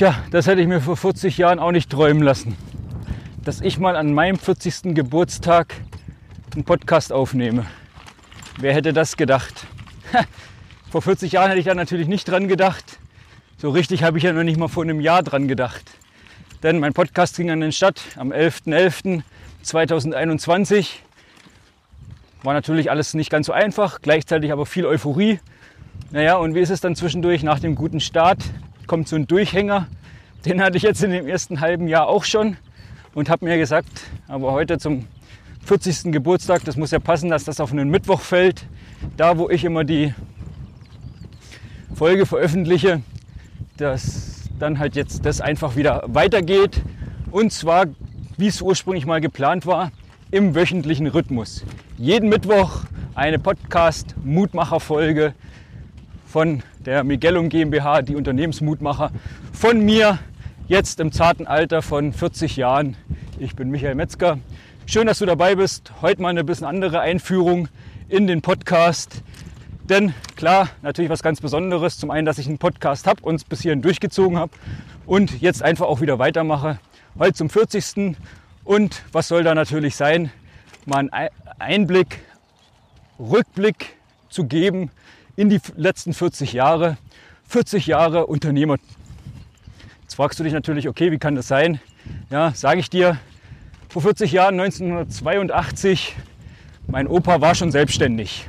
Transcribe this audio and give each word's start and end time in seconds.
Tja, 0.00 0.16
das 0.30 0.46
hätte 0.46 0.62
ich 0.62 0.66
mir 0.66 0.80
vor 0.80 0.96
40 0.96 1.36
Jahren 1.36 1.58
auch 1.58 1.72
nicht 1.72 1.90
träumen 1.90 2.22
lassen. 2.22 2.56
Dass 3.44 3.60
ich 3.60 3.78
mal 3.78 3.96
an 3.96 4.14
meinem 4.14 4.38
40. 4.38 4.94
Geburtstag 4.94 5.74
einen 6.54 6.64
Podcast 6.64 7.12
aufnehme. 7.12 7.66
Wer 8.58 8.72
hätte 8.72 8.94
das 8.94 9.18
gedacht? 9.18 9.66
vor 10.90 11.02
40 11.02 11.32
Jahren 11.32 11.48
hätte 11.48 11.60
ich 11.60 11.66
da 11.66 11.74
natürlich 11.74 12.08
nicht 12.08 12.26
dran 12.26 12.48
gedacht. 12.48 12.98
So 13.58 13.68
richtig 13.68 14.02
habe 14.02 14.16
ich 14.16 14.24
ja 14.24 14.32
noch 14.32 14.42
nicht 14.42 14.58
mal 14.58 14.68
vor 14.68 14.84
einem 14.84 15.02
Jahr 15.02 15.22
dran 15.22 15.48
gedacht. 15.48 15.84
Denn 16.62 16.78
mein 16.78 16.94
Podcast 16.94 17.36
ging 17.36 17.50
an 17.50 17.60
den 17.60 17.72
Start 17.72 18.00
am 18.16 18.32
11.11.2021. 18.32 20.92
War 22.42 22.54
natürlich 22.54 22.90
alles 22.90 23.12
nicht 23.12 23.28
ganz 23.28 23.48
so 23.48 23.52
einfach, 23.52 24.00
gleichzeitig 24.00 24.50
aber 24.50 24.64
viel 24.64 24.86
Euphorie. 24.86 25.40
Naja, 26.10 26.36
und 26.36 26.54
wie 26.54 26.60
ist 26.60 26.70
es 26.70 26.80
dann 26.80 26.96
zwischendurch 26.96 27.42
nach 27.42 27.60
dem 27.60 27.74
guten 27.74 28.00
Start? 28.00 28.38
Kommt 28.90 29.06
so 29.06 29.14
ein 29.14 29.28
Durchhänger. 29.28 29.86
Den 30.44 30.60
hatte 30.60 30.76
ich 30.76 30.82
jetzt 30.82 31.04
in 31.04 31.12
dem 31.12 31.28
ersten 31.28 31.60
halben 31.60 31.86
Jahr 31.86 32.08
auch 32.08 32.24
schon 32.24 32.56
und 33.14 33.30
habe 33.30 33.44
mir 33.44 33.56
gesagt, 33.56 33.86
aber 34.26 34.50
heute 34.50 34.78
zum 34.78 35.04
40. 35.64 36.10
Geburtstag, 36.10 36.64
das 36.64 36.76
muss 36.76 36.90
ja 36.90 36.98
passen, 36.98 37.30
dass 37.30 37.44
das 37.44 37.60
auf 37.60 37.70
einen 37.70 37.88
Mittwoch 37.88 38.20
fällt, 38.20 38.66
da 39.16 39.38
wo 39.38 39.48
ich 39.48 39.64
immer 39.64 39.84
die 39.84 40.12
Folge 41.94 42.26
veröffentliche, 42.26 43.00
dass 43.76 44.48
dann 44.58 44.80
halt 44.80 44.96
jetzt 44.96 45.24
das 45.24 45.40
einfach 45.40 45.76
wieder 45.76 46.02
weitergeht. 46.08 46.82
Und 47.30 47.52
zwar, 47.52 47.86
wie 48.38 48.48
es 48.48 48.60
ursprünglich 48.60 49.06
mal 49.06 49.20
geplant 49.20 49.66
war, 49.66 49.92
im 50.32 50.56
wöchentlichen 50.56 51.06
Rhythmus. 51.06 51.64
Jeden 51.96 52.28
Mittwoch 52.28 52.86
eine 53.14 53.38
Podcast-Mutmacher-Folge 53.38 55.34
von 56.30 56.62
der 56.86 57.02
Miguelum 57.02 57.48
GmbH, 57.48 58.02
die 58.02 58.14
Unternehmensmutmacher, 58.14 59.10
von 59.52 59.84
mir, 59.84 60.20
jetzt 60.68 61.00
im 61.00 61.10
zarten 61.10 61.48
Alter 61.48 61.82
von 61.82 62.12
40 62.12 62.56
Jahren. 62.56 62.96
Ich 63.40 63.56
bin 63.56 63.68
Michael 63.68 63.96
Metzger. 63.96 64.38
Schön, 64.86 65.08
dass 65.08 65.18
du 65.18 65.26
dabei 65.26 65.56
bist. 65.56 65.90
Heute 66.02 66.22
mal 66.22 66.28
eine 66.28 66.44
bisschen 66.44 66.68
andere 66.68 67.00
Einführung 67.00 67.66
in 68.08 68.28
den 68.28 68.42
Podcast. 68.42 69.24
Denn 69.82 70.14
klar, 70.36 70.68
natürlich 70.82 71.10
was 71.10 71.24
ganz 71.24 71.40
Besonderes. 71.40 71.98
Zum 71.98 72.12
einen, 72.12 72.26
dass 72.26 72.38
ich 72.38 72.46
einen 72.46 72.58
Podcast 72.58 73.08
habe 73.08 73.22
und 73.22 73.34
es 73.34 73.44
bis 73.44 73.62
hierhin 73.62 73.82
durchgezogen 73.82 74.38
habe 74.38 74.52
und 75.06 75.40
jetzt 75.40 75.64
einfach 75.64 75.86
auch 75.86 76.00
wieder 76.00 76.20
weitermache. 76.20 76.78
Heute 77.18 77.32
zum 77.32 77.50
40. 77.50 78.16
Und 78.62 79.02
was 79.10 79.26
soll 79.26 79.42
da 79.42 79.56
natürlich 79.56 79.96
sein? 79.96 80.30
Mal 80.86 81.08
einen 81.10 81.30
Einblick, 81.58 82.20
Rückblick 83.18 83.96
zu 84.28 84.44
geben 84.44 84.92
in 85.36 85.48
die 85.48 85.60
letzten 85.76 86.12
40 86.12 86.52
Jahre. 86.52 86.96
40 87.48 87.86
Jahre 87.86 88.26
Unternehmer. 88.26 88.76
Jetzt 90.02 90.14
fragst 90.14 90.38
du 90.38 90.44
dich 90.44 90.52
natürlich, 90.52 90.88
okay, 90.88 91.10
wie 91.10 91.18
kann 91.18 91.34
das 91.34 91.48
sein? 91.48 91.80
Ja, 92.30 92.52
sage 92.54 92.80
ich 92.80 92.90
dir, 92.90 93.18
vor 93.88 94.02
40 94.02 94.30
Jahren, 94.32 94.60
1982, 94.60 96.14
mein 96.86 97.06
Opa 97.08 97.40
war 97.40 97.54
schon 97.54 97.72
selbstständig. 97.72 98.48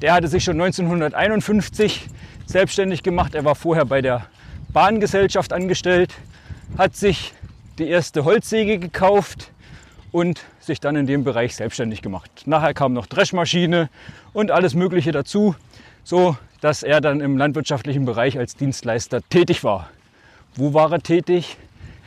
Der 0.00 0.14
hatte 0.14 0.28
sich 0.28 0.44
schon 0.44 0.60
1951 0.60 2.08
selbstständig 2.46 3.02
gemacht. 3.02 3.34
Er 3.34 3.44
war 3.44 3.54
vorher 3.54 3.84
bei 3.84 4.00
der 4.00 4.26
Bahngesellschaft 4.72 5.52
angestellt, 5.52 6.14
hat 6.78 6.96
sich 6.96 7.34
die 7.78 7.88
erste 7.88 8.24
Holzsäge 8.24 8.78
gekauft 8.78 9.52
und 10.10 10.40
sich 10.60 10.80
dann 10.80 10.96
in 10.96 11.06
dem 11.06 11.24
Bereich 11.24 11.56
selbstständig 11.56 12.02
gemacht. 12.02 12.30
Nachher 12.46 12.74
kam 12.74 12.92
noch 12.92 13.06
Dreschmaschine 13.06 13.90
und 14.32 14.50
alles 14.50 14.74
Mögliche 14.74 15.12
dazu, 15.12 15.54
so 16.04 16.36
dass 16.62 16.84
er 16.84 17.00
dann 17.00 17.20
im 17.20 17.36
landwirtschaftlichen 17.36 18.04
Bereich 18.04 18.38
als 18.38 18.54
Dienstleister 18.54 19.20
tätig 19.28 19.64
war. 19.64 19.90
Wo 20.54 20.74
war 20.74 20.92
er 20.92 21.00
tätig? 21.00 21.56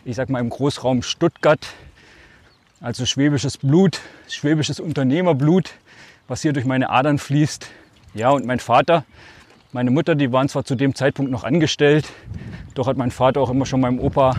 Ich 0.05 0.15
sag 0.15 0.29
mal 0.29 0.39
im 0.39 0.49
Großraum 0.49 1.03
Stuttgart, 1.03 1.59
also 2.79 3.05
schwäbisches 3.05 3.57
Blut, 3.57 3.99
schwäbisches 4.29 4.79
Unternehmerblut, 4.79 5.73
was 6.29 6.41
hier 6.41 6.53
durch 6.53 6.65
meine 6.65 6.89
Adern 6.89 7.17
fließt. 7.17 7.67
Ja, 8.13 8.29
und 8.29 8.45
mein 8.45 8.59
Vater, 8.59 9.03
meine 9.73 9.91
Mutter, 9.91 10.15
die 10.15 10.31
waren 10.31 10.47
zwar 10.47 10.63
zu 10.63 10.75
dem 10.75 10.95
Zeitpunkt 10.95 11.31
noch 11.31 11.43
angestellt, 11.43 12.07
doch 12.75 12.87
hat 12.87 12.95
mein 12.95 13.11
Vater 13.11 13.41
auch 13.41 13.49
immer 13.49 13.65
schon 13.65 13.81
meinem 13.81 13.99
Opa 13.99 14.37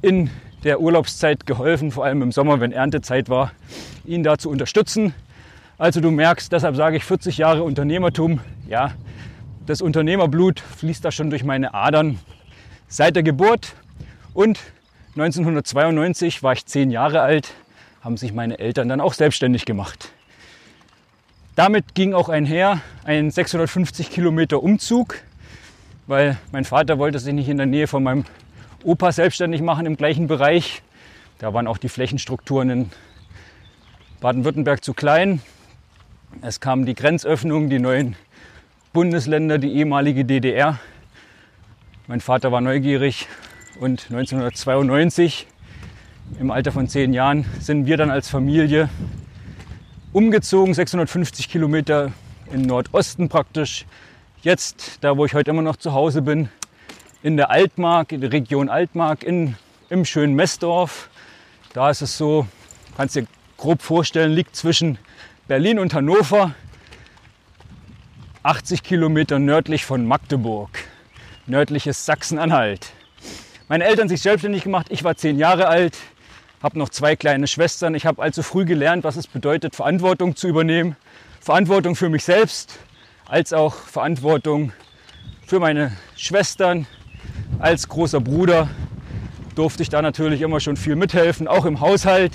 in 0.00 0.30
der 0.64 0.80
Urlaubszeit 0.80 1.44
geholfen, 1.44 1.90
vor 1.90 2.06
allem 2.06 2.22
im 2.22 2.32
Sommer, 2.32 2.60
wenn 2.60 2.72
Erntezeit 2.72 3.28
war, 3.28 3.52
ihn 4.06 4.22
da 4.22 4.38
zu 4.38 4.48
unterstützen. 4.48 5.12
Also 5.80 6.02
du 6.02 6.10
merkst, 6.10 6.52
deshalb 6.52 6.76
sage 6.76 6.98
ich 6.98 7.06
40 7.06 7.38
Jahre 7.38 7.62
Unternehmertum. 7.62 8.40
Ja, 8.68 8.92
das 9.64 9.80
Unternehmerblut 9.80 10.60
fließt 10.60 11.02
da 11.02 11.10
schon 11.10 11.30
durch 11.30 11.42
meine 11.42 11.72
Adern 11.72 12.18
seit 12.86 13.16
der 13.16 13.22
Geburt. 13.22 13.72
Und 14.34 14.60
1992 15.16 16.42
war 16.42 16.52
ich 16.52 16.66
zehn 16.66 16.90
Jahre 16.90 17.22
alt, 17.22 17.54
haben 18.02 18.18
sich 18.18 18.34
meine 18.34 18.58
Eltern 18.58 18.90
dann 18.90 19.00
auch 19.00 19.14
selbstständig 19.14 19.64
gemacht. 19.64 20.10
Damit 21.56 21.94
ging 21.94 22.12
auch 22.12 22.28
einher 22.28 22.82
ein 23.04 23.30
650 23.30 24.10
Kilometer 24.10 24.62
Umzug, 24.62 25.16
weil 26.06 26.36
mein 26.52 26.66
Vater 26.66 26.98
wollte 26.98 27.18
sich 27.18 27.32
nicht 27.32 27.48
in 27.48 27.56
der 27.56 27.64
Nähe 27.64 27.86
von 27.86 28.02
meinem 28.02 28.26
Opa 28.84 29.12
selbstständig 29.12 29.62
machen 29.62 29.86
im 29.86 29.96
gleichen 29.96 30.26
Bereich. 30.26 30.82
Da 31.38 31.54
waren 31.54 31.66
auch 31.66 31.78
die 31.78 31.88
Flächenstrukturen 31.88 32.68
in 32.68 32.90
Baden-Württemberg 34.20 34.84
zu 34.84 34.92
klein. 34.92 35.40
Es 36.42 36.60
kamen 36.60 36.86
die 36.86 36.94
Grenzöffnungen, 36.94 37.68
die 37.68 37.78
neuen 37.78 38.16
Bundesländer, 38.94 39.58
die 39.58 39.74
ehemalige 39.74 40.24
DDR. 40.24 40.78
Mein 42.06 42.20
Vater 42.20 42.50
war 42.50 42.62
neugierig 42.62 43.28
und 43.78 44.06
1992, 44.08 45.46
im 46.38 46.50
Alter 46.50 46.72
von 46.72 46.88
zehn 46.88 47.12
Jahren, 47.12 47.44
sind 47.58 47.84
wir 47.84 47.98
dann 47.98 48.10
als 48.10 48.30
Familie 48.30 48.88
umgezogen, 50.12 50.72
650 50.72 51.50
Kilometer 51.50 52.10
im 52.50 52.62
Nordosten 52.62 53.28
praktisch. 53.28 53.84
Jetzt, 54.40 54.98
da 55.02 55.18
wo 55.18 55.26
ich 55.26 55.34
heute 55.34 55.50
immer 55.50 55.62
noch 55.62 55.76
zu 55.76 55.92
Hause 55.92 56.22
bin, 56.22 56.48
in 57.22 57.36
der 57.36 57.50
Altmark, 57.50 58.12
in 58.12 58.22
der 58.22 58.32
Region 58.32 58.70
Altmark, 58.70 59.24
in, 59.24 59.56
im 59.90 60.06
schönen 60.06 60.34
Messdorf. 60.34 61.10
Da 61.74 61.90
ist 61.90 62.00
es 62.00 62.16
so, 62.16 62.46
kannst 62.96 63.16
dir 63.16 63.26
grob 63.58 63.82
vorstellen, 63.82 64.32
liegt 64.32 64.56
zwischen 64.56 64.96
Berlin 65.50 65.80
und 65.80 65.94
Hannover, 65.94 66.54
80 68.44 68.84
Kilometer 68.84 69.40
nördlich 69.40 69.84
von 69.84 70.06
Magdeburg, 70.06 70.70
nördliches 71.46 72.06
Sachsen-Anhalt. 72.06 72.92
Meine 73.66 73.82
Eltern 73.82 74.08
sich 74.08 74.22
selbstständig 74.22 74.62
gemacht, 74.62 74.86
ich 74.90 75.02
war 75.02 75.16
zehn 75.16 75.40
Jahre 75.40 75.66
alt, 75.66 75.98
habe 76.62 76.78
noch 76.78 76.88
zwei 76.88 77.16
kleine 77.16 77.48
Schwestern. 77.48 77.96
Ich 77.96 78.06
habe 78.06 78.22
allzu 78.22 78.44
früh 78.44 78.64
gelernt, 78.64 79.02
was 79.02 79.16
es 79.16 79.26
bedeutet, 79.26 79.74
Verantwortung 79.74 80.36
zu 80.36 80.46
übernehmen. 80.46 80.94
Verantwortung 81.40 81.96
für 81.96 82.10
mich 82.10 82.22
selbst, 82.22 82.78
als 83.26 83.52
auch 83.52 83.74
Verantwortung 83.74 84.70
für 85.44 85.58
meine 85.58 85.90
Schwestern. 86.14 86.86
Als 87.58 87.88
großer 87.88 88.20
Bruder 88.20 88.70
durfte 89.56 89.82
ich 89.82 89.88
da 89.88 90.00
natürlich 90.00 90.42
immer 90.42 90.60
schon 90.60 90.76
viel 90.76 90.94
mithelfen, 90.94 91.48
auch 91.48 91.64
im 91.64 91.80
Haushalt. 91.80 92.34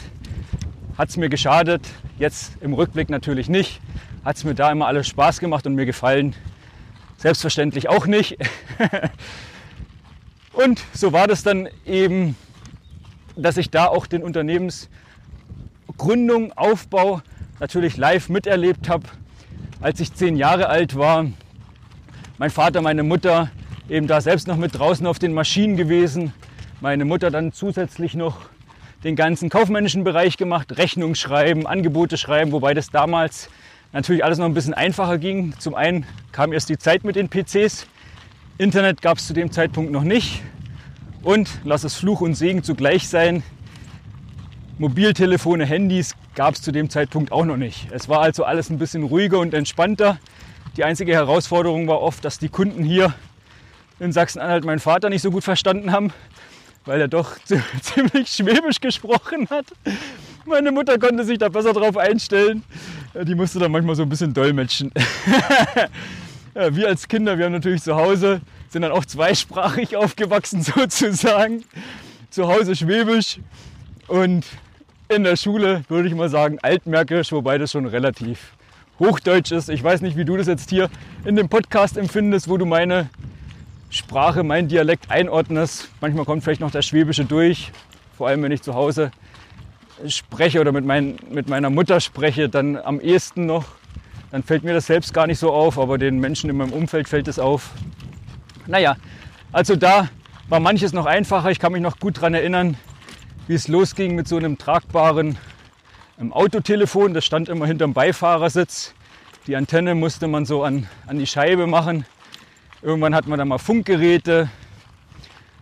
Hat 0.98 1.10
es 1.10 1.18
mir 1.18 1.30
geschadet, 1.30 1.88
jetzt 2.20 2.58
im 2.62 2.74
Rückblick 2.74 3.10
natürlich 3.10 3.50
nicht. 3.50 3.82
Hat 4.24 4.38
es 4.38 4.44
mir 4.44 4.56
da 4.56 4.72
immer 4.72 4.88
alles 4.88 5.08
Spaß 5.08 5.40
gemacht 5.40 5.68
und 5.68 5.76
mir 5.76 5.86
gefallen. 5.86 6.36
Selbstverständlich 7.18 7.90
auch 7.90 8.08
nicht. 8.08 8.38
und 10.54 10.82
so 10.94 11.14
war 11.14 11.28
das 11.28 11.44
dann 11.44 11.70
eben 11.86 12.36
dass 13.36 13.58
ich 13.58 13.70
da 13.70 13.88
auch 13.88 14.08
den 14.08 14.24
Unternehmensgründung, 14.24 16.54
Aufbau 16.56 17.22
natürlich 17.60 17.98
live 17.98 18.30
miterlebt 18.30 18.88
habe, 18.90 19.04
als 19.82 20.00
ich 20.00 20.14
zehn 20.14 20.38
Jahre 20.38 20.70
alt 20.70 20.96
war. 20.96 21.26
Mein 22.38 22.50
Vater, 22.50 22.82
meine 22.82 23.04
Mutter 23.04 23.52
eben 23.90 24.08
da 24.08 24.22
selbst 24.22 24.48
noch 24.48 24.56
mit 24.58 24.78
draußen 24.78 25.06
auf 25.06 25.20
den 25.20 25.34
Maschinen 25.34 25.78
gewesen. 25.78 26.34
Meine 26.82 27.06
Mutter 27.06 27.32
dann 27.32 27.54
zusätzlich 27.54 28.16
noch 28.16 28.50
den 29.06 29.16
ganzen 29.16 29.50
kaufmännischen 29.50 30.04
Bereich 30.04 30.36
gemacht, 30.36 30.80
Rechnung 30.80 31.14
schreiben, 31.14 31.68
Angebote 31.68 32.18
schreiben, 32.18 32.52
wobei 32.52 32.74
das 32.74 32.90
damals 32.90 33.50
natürlich 33.94 34.24
alles 34.24 34.40
noch 34.40 34.48
ein 34.48 34.56
bisschen 34.56 34.74
einfacher 34.74 35.20
ging. 35.20 35.54
Zum 35.60 35.76
einen 35.76 36.08
kam 36.32 36.52
erst 36.52 36.70
die 36.70 36.80
Zeit 36.80 37.04
mit 37.04 37.16
den 37.16 37.30
PCs. 37.30 37.86
Internet 38.58 39.04
gab 39.04 39.20
es 39.20 39.28
zu 39.28 39.34
dem 39.34 39.52
Zeitpunkt 39.52 39.92
noch 39.92 40.04
nicht. 40.04 40.42
Und 41.22 41.50
lass 41.64 41.84
es 41.84 41.94
Fluch 41.94 42.22
und 42.22 42.34
Segen 42.34 42.64
zugleich 42.64 43.08
sein. 43.08 43.44
Mobiltelefone, 44.80 45.66
Handys 45.66 46.16
gab 46.34 46.56
es 46.56 46.64
zu 46.64 46.72
dem 46.72 46.90
Zeitpunkt 46.90 47.32
auch 47.32 47.46
noch 47.46 47.58
nicht. 47.58 47.88
Es 47.92 48.10
war 48.10 48.22
also 48.22 48.44
alles 48.44 48.72
ein 48.72 48.80
bisschen 48.80 49.04
ruhiger 49.04 49.38
und 49.38 49.54
entspannter. 49.54 50.18
Die 50.78 50.84
einzige 50.84 51.14
Herausforderung 51.14 51.88
war 51.88 52.02
oft, 52.02 52.26
dass 52.26 52.40
die 52.40 52.50
Kunden 52.50 52.84
hier 52.84 53.14
in 54.00 54.12
Sachsen-Anhalt 54.12 54.66
meinen 54.66 54.80
Vater 54.80 55.12
nicht 55.12 55.22
so 55.22 55.30
gut 55.30 55.44
verstanden 55.44 55.92
haben, 55.92 56.12
weil 56.86 57.02
er 57.02 57.08
doch 57.08 57.38
ziemlich 57.82 58.30
schwäbisch 58.30 58.80
gesprochen 58.80 59.48
hat. 59.50 59.66
Meine 60.46 60.72
Mutter 60.72 60.98
konnte 60.98 61.24
sich 61.24 61.38
da 61.38 61.50
besser 61.50 61.74
drauf 61.74 61.98
einstellen. 61.98 62.64
Die 63.24 63.36
musste 63.36 63.60
dann 63.60 63.72
manchmal 63.72 63.96
so 63.96 64.04
ein 64.04 64.10
bisschen 64.10 64.34
dolmetschen. 64.34 64.92
Wir 66.54 66.88
als 66.88 67.10
Kinder, 67.10 67.38
wir 67.38 67.44
haben 67.44 67.52
natürlich 67.52 67.84
zu 67.84 67.98
Hause, 67.98 68.40
sind 68.70 68.84
dann 68.84 68.94
auch 68.94 69.04
zweisprachig 69.04 69.98
aufgewachsen 69.98 70.62
sozusagen. 70.62 71.66
Zu 72.30 72.48
Hause 72.48 72.78
Schwäbisch 72.78 73.40
und 74.08 74.46
in 75.10 75.26
der 75.26 75.36
Schule 75.36 75.84
würde 75.90 76.08
ich 76.08 76.16
mal 76.16 76.30
sagen 76.30 76.58
Altmärkisch, 76.62 77.34
wobei 77.34 77.58
das 77.58 77.72
schon 77.72 77.86
relativ 77.86 78.54
Hochdeutsch 79.00 79.52
ist. 79.52 79.70
Ich 79.70 79.84
weiß 79.84 80.00
nicht, 80.00 80.16
wie 80.16 80.24
du 80.24 80.38
das 80.38 80.48
jetzt 80.48 80.70
hier 80.70 80.90
in 81.26 81.36
dem 81.36 81.50
Podcast 81.50 81.98
empfindest, 81.98 82.48
wo 82.48 82.56
du 82.56 82.66
meine 82.66 83.10
Sprache, 83.90 84.44
meinen 84.44 84.68
Dialekt 84.68 85.12
einordnest. 85.12 85.90
Manchmal 86.02 86.26
kommt 86.26 86.44
vielleicht 86.44 86.62
noch 86.62 86.72
der 86.72 86.82
Schwäbische 86.82 87.26
durch, 87.26 87.72
vor 88.18 88.28
allem 88.28 88.44
wenn 88.44 88.52
ich 88.52 88.62
zu 88.62 88.74
Hause 88.74 89.12
spreche 90.08 90.60
oder 90.60 90.72
mit, 90.72 90.86
mein, 90.86 91.18
mit 91.30 91.48
meiner 91.50 91.70
Mutter 91.70 92.02
spreche, 92.02 92.50
dann 92.50 92.78
am 92.78 93.00
ehesten 93.00 93.46
noch. 93.46 93.66
Dann 94.32 94.44
fällt 94.44 94.64
mir 94.64 94.74
das 94.74 94.88
selbst 94.88 95.14
gar 95.14 95.28
nicht 95.28 95.40
so 95.40 95.54
auf, 95.54 95.80
aber 95.80 95.98
den 95.98 96.20
Menschen 96.20 96.50
in 96.50 96.58
meinem 96.58 96.74
Umfeld 96.74 97.08
fällt 97.08 97.28
es 97.28 97.40
auf. 97.40 97.72
Naja, 98.68 98.98
also 99.52 99.76
da 99.76 100.10
war 100.50 100.60
manches 100.60 100.92
noch 100.92 101.06
einfacher. 101.06 101.52
Ich 101.52 101.60
kann 101.60 101.72
mich 101.72 101.82
noch 101.82 102.00
gut 102.00 102.18
daran 102.18 102.34
erinnern, 102.34 102.78
wie 103.48 103.54
es 103.54 103.68
losging 103.68 104.16
mit 104.16 104.28
so 104.28 104.38
einem 104.38 104.58
tragbaren 104.58 105.38
ähm, 106.20 106.34
Autotelefon. 106.34 107.14
Das 107.14 107.26
stand 107.26 107.48
immer 107.48 107.66
hinterm 107.66 107.94
Beifahrersitz. 107.94 108.94
Die 109.48 109.56
Antenne 109.56 109.96
musste 109.96 110.28
man 110.28 110.46
so 110.46 110.64
an, 110.64 110.88
an 111.08 111.20
die 111.20 111.28
Scheibe 111.28 111.68
machen. 111.68 112.06
Irgendwann 112.86 113.16
hat 113.16 113.26
man 113.26 113.40
dann 113.40 113.48
mal 113.48 113.58
Funkgeräte. 113.58 114.48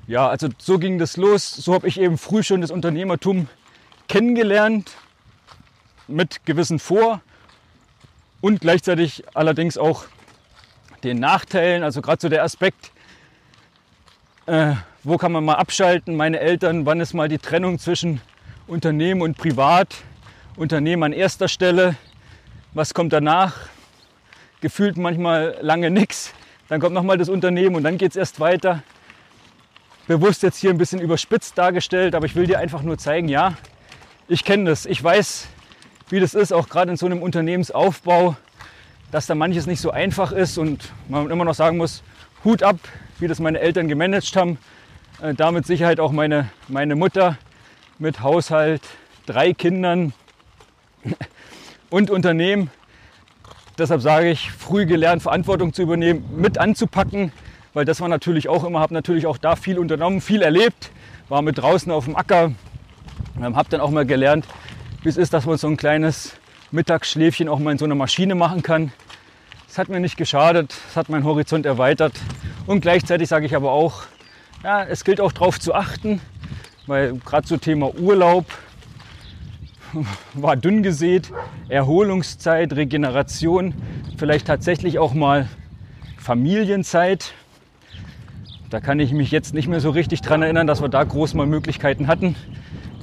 Ja, 0.08 0.28
also 0.28 0.50
so 0.58 0.78
ging 0.78 1.00
das 1.00 1.16
los. 1.16 1.50
So 1.50 1.74
habe 1.74 1.88
ich 1.88 1.98
eben 1.98 2.18
früh 2.18 2.44
schon 2.44 2.60
das 2.60 2.70
Unternehmertum 2.70 3.48
kennengelernt 4.10 4.92
mit 6.10 6.46
gewissen 6.46 6.80
Vor- 6.80 7.22
und 8.42 8.60
gleichzeitig 8.60 9.24
allerdings 9.36 9.78
auch 9.78 10.04
den 11.06 11.22
Nachteilen. 11.22 11.82
Also 11.82 12.02
gerade 12.02 12.20
so 12.20 12.28
der 12.28 12.44
Aspekt, 12.44 12.92
äh, 14.46 14.74
wo 15.04 15.16
kann 15.16 15.32
man 15.32 15.46
mal 15.46 15.56
abschalten? 15.56 16.18
Meine 16.18 16.42
Eltern, 16.42 16.86
wann 16.86 17.00
ist 17.00 17.14
mal 17.14 17.30
die 17.30 17.40
Trennung 17.40 17.80
zwischen 17.80 18.20
Unternehmen 18.68 19.22
und 19.22 19.38
Privat? 19.38 19.96
Unternehmen 20.58 21.04
an 21.04 21.14
erster 21.14 21.48
Stelle, 21.48 21.96
was 22.74 22.94
kommt 22.94 23.14
danach? 23.14 23.56
Gefühlt 24.60 24.98
manchmal 24.98 25.58
lange 25.62 25.90
nichts. 25.90 26.34
Dann 26.70 26.80
kommt 26.80 26.94
nochmal 26.94 27.18
das 27.18 27.30
Unternehmen 27.30 27.76
und 27.76 27.84
dann 27.84 27.98
geht 27.98 28.12
es 28.12 28.16
erst 28.16 28.40
weiter. 28.40 28.84
Bewusst 30.08 30.44
jetzt 30.44 30.58
hier 30.58 30.70
ein 30.70 30.78
bisschen 30.78 31.00
überspitzt 31.00 31.58
dargestellt, 31.58 32.16
aber 32.16 32.26
ich 32.26 32.36
will 32.36 32.48
dir 32.48 32.60
einfach 32.60 32.82
nur 32.82 32.98
zeigen, 32.98 33.30
ja, 33.30 33.54
ich 34.28 34.44
kenne 34.44 34.70
das. 34.70 34.86
Ich 34.86 35.04
weiß, 35.04 35.48
wie 36.10 36.20
das 36.20 36.34
ist, 36.34 36.52
auch 36.52 36.70
gerade 36.70 36.92
in 36.92 36.98
so 36.98 37.06
einem 37.06 37.22
Unternehmensaufbau, 37.22 38.36
dass 39.12 39.28
da 39.28 39.36
manches 39.36 39.66
nicht 39.66 39.82
so 39.82 39.92
einfach 39.92 40.32
ist 40.32 40.58
und 40.58 40.92
man 41.08 41.30
immer 41.30 41.46
noch 41.46 41.54
sagen 41.54 41.78
muss, 41.78 42.04
Hut 42.44 42.64
ab, 42.64 42.78
wie 43.20 43.28
das 43.28 43.40
meine 43.40 43.60
Eltern 43.60 43.88
gemanagt 43.88 44.36
haben. 44.36 44.58
Äh, 45.22 45.34
damit 45.34 45.66
Sicherheit 45.66 46.00
auch 46.00 46.12
meine, 46.12 46.50
meine 46.68 46.96
Mutter 46.96 47.38
mit 48.00 48.22
Haushalt, 48.22 48.82
drei 49.26 49.54
Kindern 49.54 50.14
und 51.90 52.10
Unternehmen. 52.10 52.72
Deshalb 53.78 54.02
sage 54.02 54.30
ich, 54.30 54.52
früh 54.52 54.86
gelernt, 54.86 55.24
Verantwortung 55.24 55.74
zu 55.74 55.82
übernehmen, 55.82 56.24
mit 56.38 56.60
anzupacken, 56.60 57.32
weil 57.74 57.86
das 57.86 58.02
war 58.02 58.08
natürlich 58.08 58.48
auch 58.48 58.64
immer, 58.64 58.80
habe 58.80 58.94
natürlich 58.94 59.26
auch 59.26 59.38
da 59.38 59.56
viel 59.56 59.80
unternommen, 59.80 60.22
viel 60.22 60.44
erlebt, 60.44 60.92
war 61.28 61.42
mit 61.42 61.58
draußen 61.58 61.92
auf 61.92 62.06
dem 62.06 62.16
Acker, 62.16 62.52
ähm, 63.42 63.56
habe 63.56 63.70
dann 63.70 63.82
auch 63.82 63.90
mal 63.90 64.06
gelernt, 64.06 64.46
wie 65.02 65.10
es 65.10 65.18
ist, 65.18 65.34
dass 65.34 65.48
man 65.48 65.58
so 65.58 65.68
ein 65.68 65.78
kleines 65.78 66.36
Mittagsschläfchen 66.70 67.50
auch 67.50 67.58
mal 67.58 67.72
in 67.72 67.80
so 67.80 67.86
einer 67.86 67.96
Maschine 67.96 68.36
machen 68.36 68.62
kann. 68.62 68.92
Es 69.68 69.80
hat 69.80 69.90
mir 69.90 70.00
nicht 70.00 70.18
geschadet, 70.18 70.76
es 70.90 70.96
hat 70.96 71.10
meinen 71.10 71.24
Horizont 71.24 71.66
erweitert 71.66 72.14
und 72.68 72.82
gleichzeitig 72.82 73.28
sage 73.28 73.48
ich 73.48 73.56
aber 73.56 73.72
auch, 73.72 74.04
ja, 74.64 74.84
es 74.84 75.04
gilt 75.04 75.20
auch 75.20 75.32
darauf 75.32 75.60
zu 75.60 75.74
achten, 75.74 76.22
weil 76.86 77.16
gerade 77.26 77.48
so 77.48 77.58
Thema 77.58 77.92
Urlaub 77.96 78.46
war 80.34 80.56
dünn 80.56 80.84
gesät, 80.84 81.32
Erholungszeit, 81.70 82.74
Regeneration, 82.74 83.74
vielleicht 84.18 84.48
tatsächlich 84.48 85.00
auch 85.00 85.14
mal 85.14 85.48
Familienzeit. 86.18 87.34
Da 88.70 88.80
kann 88.80 89.00
ich 89.00 89.12
mich 89.12 89.32
jetzt 89.32 89.54
nicht 89.54 89.68
mehr 89.68 89.80
so 89.80 89.92
richtig 89.92 90.22
dran 90.22 90.42
erinnern, 90.42 90.68
dass 90.68 90.82
wir 90.82 90.90
da 90.90 91.04
groß 91.04 91.34
mal 91.36 91.46
Möglichkeiten 91.46 92.08
hatten 92.08 92.36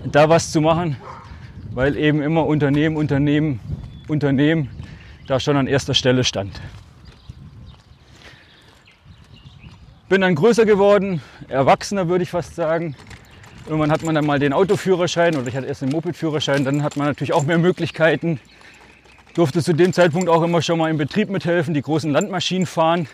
da 0.06 0.28
was 0.28 0.52
zu 0.52 0.60
machen, 0.60 0.96
weil 1.72 1.96
eben 1.96 2.22
immer 2.22 2.46
Unternehmen, 2.46 2.96
Unternehmen, 2.96 3.60
Unternehmen 4.08 4.70
da 5.26 5.38
schon 5.38 5.56
an 5.56 5.66
erster 5.66 5.94
Stelle 5.94 6.24
stand. 6.24 6.60
Bin 10.08 10.22
dann 10.22 10.34
größer 10.34 10.64
geworden, 10.64 11.22
erwachsener 11.48 12.08
würde 12.08 12.24
ich 12.24 12.30
fast 12.30 12.56
sagen. 12.56 12.96
Irgendwann 13.66 13.92
hat 13.92 14.02
man 14.02 14.14
dann 14.14 14.26
mal 14.26 14.38
den 14.38 14.52
Autoführerschein 14.52 15.36
oder 15.36 15.46
ich 15.46 15.56
hatte 15.56 15.66
erst 15.66 15.82
den 15.82 15.90
Mopedführerschein, 15.90 16.64
dann 16.64 16.82
hat 16.82 16.96
man 16.96 17.06
natürlich 17.06 17.32
auch 17.32 17.44
mehr 17.44 17.58
Möglichkeiten. 17.58 18.40
Durfte 19.34 19.62
zu 19.62 19.72
dem 19.72 19.92
Zeitpunkt 19.92 20.28
auch 20.28 20.42
immer 20.42 20.60
schon 20.62 20.78
mal 20.78 20.90
im 20.90 20.98
Betrieb 20.98 21.30
mithelfen, 21.30 21.74
die 21.74 21.82
großen 21.82 22.10
Landmaschinen 22.10 22.66
fahren. 22.66 23.08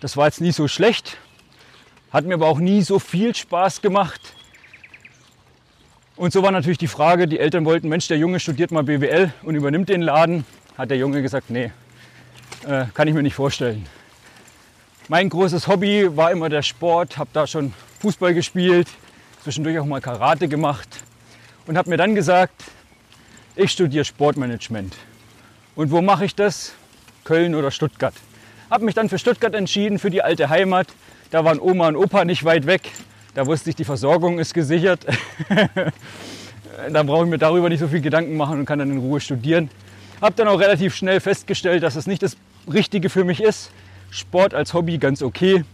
Das 0.00 0.16
war 0.16 0.26
jetzt 0.26 0.40
nie 0.40 0.52
so 0.52 0.68
schlecht, 0.68 1.18
hat 2.10 2.24
mir 2.24 2.34
aber 2.34 2.46
auch 2.46 2.58
nie 2.58 2.82
so 2.82 2.98
viel 2.98 3.34
Spaß 3.34 3.82
gemacht, 3.82 4.34
und 6.20 6.34
so 6.34 6.42
war 6.42 6.50
natürlich 6.50 6.76
die 6.76 6.86
Frage, 6.86 7.26
die 7.26 7.38
Eltern 7.38 7.64
wollten, 7.64 7.88
Mensch, 7.88 8.06
der 8.06 8.18
Junge 8.18 8.40
studiert 8.40 8.72
mal 8.72 8.82
BWL 8.82 9.32
und 9.42 9.54
übernimmt 9.54 9.88
den 9.88 10.02
Laden. 10.02 10.44
Hat 10.76 10.90
der 10.90 10.98
Junge 10.98 11.22
gesagt, 11.22 11.48
nee, 11.48 11.72
äh, 12.68 12.84
kann 12.92 13.08
ich 13.08 13.14
mir 13.14 13.22
nicht 13.22 13.34
vorstellen. 13.34 13.86
Mein 15.08 15.30
großes 15.30 15.66
Hobby 15.66 16.14
war 16.14 16.30
immer 16.30 16.50
der 16.50 16.60
Sport, 16.60 17.16
habe 17.16 17.30
da 17.32 17.46
schon 17.46 17.72
Fußball 18.00 18.34
gespielt, 18.34 18.86
zwischendurch 19.42 19.78
auch 19.78 19.86
mal 19.86 20.00
Karate 20.00 20.48
gemacht 20.48 21.02
und 21.66 21.78
habe 21.78 21.90
mir 21.90 21.96
dann 21.96 22.14
gesagt, 22.14 22.64
ich 23.56 23.72
studiere 23.72 24.04
Sportmanagement. 24.04 24.94
Und 25.74 25.90
wo 25.90 26.02
mache 26.02 26.24
ich 26.24 26.34
das? 26.34 26.72
Köln 27.24 27.54
oder 27.54 27.70
Stuttgart. 27.70 28.14
Habe 28.70 28.84
mich 28.84 28.94
dann 28.94 29.08
für 29.08 29.18
Stuttgart 29.18 29.54
entschieden, 29.54 29.98
für 29.98 30.10
die 30.10 30.22
alte 30.22 30.48
Heimat. 30.48 30.88
Da 31.30 31.44
waren 31.44 31.60
Oma 31.60 31.88
und 31.88 31.96
Opa 31.96 32.24
nicht 32.24 32.44
weit 32.44 32.66
weg. 32.66 32.90
Da 33.34 33.46
wusste 33.46 33.70
ich, 33.70 33.76
die 33.76 33.84
Versorgung 33.84 34.38
ist 34.38 34.54
gesichert. 34.54 35.06
da 36.92 37.02
brauche 37.02 37.24
ich 37.24 37.30
mir 37.30 37.38
darüber 37.38 37.68
nicht 37.68 37.80
so 37.80 37.88
viel 37.88 38.00
Gedanken 38.00 38.36
machen 38.36 38.58
und 38.58 38.66
kann 38.66 38.78
dann 38.78 38.90
in 38.90 38.98
Ruhe 38.98 39.20
studieren. 39.20 39.70
Habe 40.20 40.34
dann 40.36 40.48
auch 40.48 40.60
relativ 40.60 40.94
schnell 40.94 41.20
festgestellt, 41.20 41.82
dass 41.82 41.96
es 41.96 42.06
nicht 42.06 42.22
das 42.22 42.36
Richtige 42.70 43.08
für 43.08 43.24
mich 43.24 43.42
ist. 43.42 43.70
Sport 44.10 44.54
als 44.54 44.74
Hobby 44.74 44.98
ganz 44.98 45.22
okay. 45.22 45.64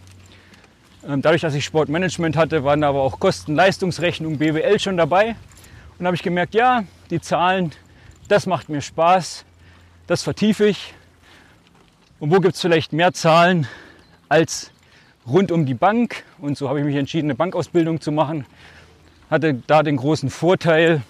Ähm, 1.09 1.23
dadurch, 1.23 1.43
dass 1.43 1.55
ich 1.55 1.65
Sportmanagement 1.65 2.37
hatte, 2.37 2.65
waren 2.65 2.81
da 2.81 2.89
aber 2.89 3.03
auch 3.03 3.21
Kosten-Leistungsrechnung, 3.21 4.39
BWL 4.39 4.81
schon 4.81 4.97
dabei. 4.97 5.37
Und 5.99 6.07
habe 6.07 6.17
ich 6.17 6.23
gemerkt, 6.23 6.55
ja, 6.55 6.85
die 7.11 7.21
Zahlen, 7.21 7.71
das 8.29 8.47
macht 8.47 8.69
mir 8.69 8.81
Spaß, 8.81 9.45
das 10.09 10.23
vertiefe 10.25 10.67
ich. 10.67 10.95
Und 12.19 12.31
wo 12.31 12.41
gibt 12.41 12.57
es 12.57 12.61
vielleicht 12.61 12.93
mehr 12.93 13.13
Zahlen 13.13 13.69
als 14.29 14.73
rund 15.29 15.53
um 15.53 15.65
die 15.65 15.75
Bank. 15.75 16.25
Und 16.39 16.59
so 16.59 16.69
habe 16.69 16.81
ich 16.81 16.85
mich 16.85 16.97
entschieden, 16.97 17.27
eine 17.27 17.37
Bankausbildung 17.37 18.01
zu 18.01 18.11
machen. 18.11 18.45
Hatte 19.31 19.55
da 19.55 19.85
den 19.85 19.97
großen 19.97 20.29
Vorteil, 20.29 21.03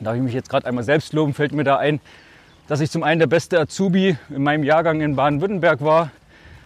darf 0.00 0.16
ich 0.16 0.22
mich 0.22 0.34
jetzt 0.34 0.50
gerade 0.50 0.66
einmal 0.66 0.84
selbst 0.84 1.14
loben, 1.14 1.32
fällt 1.32 1.52
mir 1.52 1.64
da 1.64 1.76
ein, 1.76 2.00
dass 2.66 2.80
ich 2.80 2.90
zum 2.90 3.02
einen 3.02 3.20
der 3.20 3.26
beste 3.26 3.58
Azubi 3.58 4.18
in 4.28 4.42
meinem 4.42 4.64
Jahrgang 4.64 5.00
in 5.00 5.16
Baden-Württemberg 5.16 5.82
war. 5.82 6.10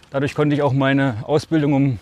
Dadurch 0.09 0.35
konnte 0.35 0.55
ich 0.55 0.61
auch 0.61 0.73
meine 0.73 1.23
Ausbildung 1.23 1.73
um, 1.73 1.99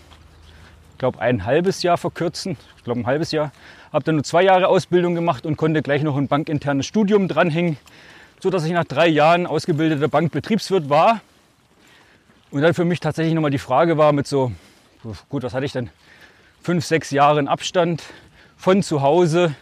glaube, 1.02 1.20
ein 1.20 1.44
halbes 1.44 1.82
Jahr 1.82 1.98
verkürzen. 1.98 2.56
Ich 2.76 2.84
glaube, 2.84 3.00
ein 3.00 3.06
halbes 3.06 3.32
Jahr. 3.32 3.50
Habe 3.92 4.04
dann 4.04 4.14
nur 4.14 4.22
zwei 4.22 4.44
Jahre 4.44 4.68
Ausbildung 4.68 5.16
gemacht 5.16 5.44
und 5.46 5.56
konnte 5.56 5.82
gleich 5.82 6.04
noch 6.04 6.16
ein 6.16 6.28
bankinternes 6.28 6.86
Studium 6.86 7.26
dranhängen, 7.26 7.76
sodass 8.38 8.64
ich 8.64 8.70
nach 8.70 8.84
drei 8.84 9.08
Jahren 9.08 9.48
ausgebildeter 9.48 10.06
Bankbetriebswirt 10.06 10.88
war 10.88 11.20
und 12.52 12.62
dann 12.62 12.72
für 12.72 12.84
mich 12.84 13.00
tatsächlich 13.00 13.34
nochmal 13.34 13.50
die 13.50 13.58
Frage 13.58 13.98
war 13.98 14.12
mit 14.12 14.28
so, 14.28 14.52
gut, 15.28 15.42
was 15.42 15.54
hatte 15.54 15.66
ich 15.66 15.72
denn? 15.72 15.90
Fünf, 16.62 16.84
sechs 16.84 17.10
Jahren 17.10 17.48
Abstand 17.48 18.04
von 18.56 18.84
zu 18.84 19.02
Hause, 19.02 19.56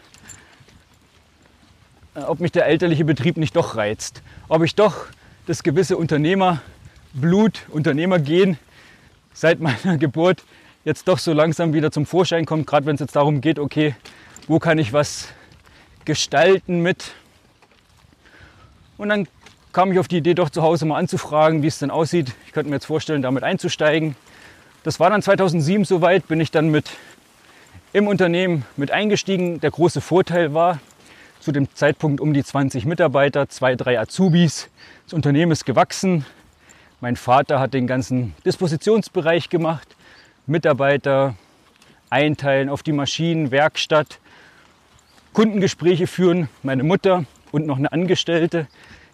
äh, 2.17 2.21
ob 2.21 2.41
mich 2.41 2.53
der 2.53 2.67
elterliche 2.67 3.07
Betrieb 3.07 3.39
nicht 3.39 3.57
doch 3.57 3.77
reizt. 3.77 4.23
Ob 4.49 4.63
ich 4.63 4.75
doch 4.75 5.07
das 5.47 5.63
gewisse 5.63 5.97
Unternehmerblut, 5.97 7.63
Unternehmergehen 7.71 8.59
seit 9.33 9.61
meiner 9.61 9.97
Geburt 9.99 10.45
jetzt 10.85 11.09
doch 11.09 11.19
so 11.19 11.33
langsam 11.33 11.73
wieder 11.73 11.91
zum 11.91 12.07
Vorschein 12.07 12.47
kommt, 12.47 12.67
gerade 12.67 12.87
wenn 12.87 12.95
es 12.95 13.01
jetzt 13.01 13.17
darum 13.17 13.41
geht, 13.41 13.59
okay, 13.59 13.95
wo 14.49 14.59
kann 14.59 14.79
ich 14.79 14.93
was 14.93 15.29
gestalten 16.05 16.81
mit. 16.81 17.13
Und 18.97 19.11
dann 19.11 19.29
kam 19.73 19.93
ich 19.93 19.99
auf 19.99 20.09
die 20.09 20.19
Idee, 20.19 20.35
doch 20.35 20.51
zu 20.51 20.63
Hause 20.63 20.87
mal 20.87 20.99
anzufragen, 20.99 21.63
wie 21.63 21.67
es 21.67 21.79
denn 21.79 21.91
aussieht. 21.91 22.33
Ich 22.47 22.53
könnte 22.53 22.71
mir 22.71 22.77
jetzt 22.77 22.87
vorstellen, 22.87 23.23
damit 23.23 23.45
einzusteigen. 23.45 24.17
Das 24.83 24.99
war 24.99 25.11
dann 25.11 25.23
2007 25.23 25.85
soweit, 25.85 26.27
bin 26.27 26.41
ich 26.41 26.51
dann 26.51 26.71
mit 26.71 26.91
im 27.93 28.07
Unternehmen 28.07 28.65
mit 28.77 28.91
eingestiegen. 28.91 29.61
Der 29.61 29.71
große 29.71 30.01
Vorteil 30.01 30.55
war, 30.55 30.81
zu 31.41 31.53
dem 31.53 31.75
Zeitpunkt 31.75 32.21
um 32.21 32.35
die 32.35 32.45
20 32.45 32.85
Mitarbeiter, 32.85 33.49
zwei, 33.49 33.75
drei 33.75 33.99
Azubis. 33.99 34.69
Das 35.05 35.15
Unternehmen 35.15 35.53
ist 35.53 35.65
gewachsen. 35.65 36.25
Mein 37.01 37.17
Vater 37.17 37.61
hat 37.61 37.73
den 37.73 37.87
ganzen 37.87 38.35
Dispositionsbereich 38.45 39.49
gemacht, 39.49 39.97
Mitarbeiter 40.51 41.37
einteilen 42.11 42.69
auf 42.69 42.83
die 42.83 42.93
Maschinen, 42.93 43.53
Werkstatt, 43.53 44.19
Kundengespräche 45.33 46.09
führen. 46.09 46.49
Meine 46.65 46.83
Mutter 46.83 47.25
und 47.53 47.67
noch 47.67 47.79
eine 47.79 47.93
Angestellte, 47.93 48.67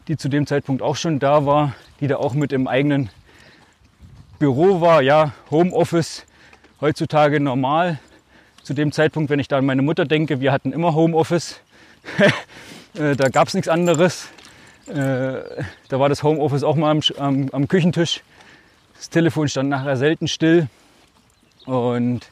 die 0.09 0.17
zu 0.17 0.31
dem 0.31 0.47
Zeitpunkt 0.47 0.81
auch 0.81 0.97
schon 0.97 1.19
da 1.19 1.45
war, 1.45 1.75
die 2.01 2.07
da 2.07 2.17
auch 2.17 2.33
mit 2.33 2.53
im 2.53 2.67
eigenen 2.67 3.11
Büro 4.39 4.81
war. 4.81 5.03
Ja, 5.03 5.33
Homeoffice, 5.51 6.25
heutzutage 6.81 7.39
normal. 7.39 7.99
Zu 8.63 8.73
dem 8.73 8.91
Zeitpunkt, 8.91 9.29
wenn 9.29 9.39
ich 9.39 9.47
da 9.47 9.59
an 9.59 9.67
meine 9.67 9.83
Mutter 9.83 10.07
denke, 10.07 10.41
wir 10.41 10.53
hatten 10.53 10.73
immer 10.73 10.95
Homeoffice. 10.95 11.61
Äh, 12.99 13.15
da 13.15 13.29
gab 13.29 13.47
es 13.47 13.53
nichts 13.53 13.69
anderes. 13.69 14.31
Äh, 14.87 14.95
da 14.95 16.01
war 16.01 16.09
das 16.09 16.23
Homeoffice 16.23 16.65
auch 16.65 16.77
mal 16.77 16.91
am, 16.91 17.01
am, 17.19 17.51
am 17.53 17.69
Küchentisch. 17.69 18.23
Das 18.95 19.11
Telefon 19.11 19.49
stand 19.49 19.69
nachher 19.69 19.99
selten 19.99 20.29
still. 20.29 20.69
Und 21.67 22.31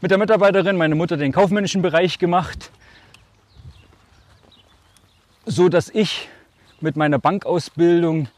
mit 0.00 0.10
der 0.10 0.18
Mitarbeiterin, 0.18 0.76
meine 0.76 0.94
Mutter, 0.94 1.18
den 1.18 1.32
kaufmännischen 1.32 1.82
Bereich 1.82 2.18
gemacht, 2.18 2.70
so 5.44 5.68
dass 5.68 5.90
ich 5.90 6.28
mit 6.80 6.96
meiner 6.96 7.18
Bankausbildung 7.18 8.28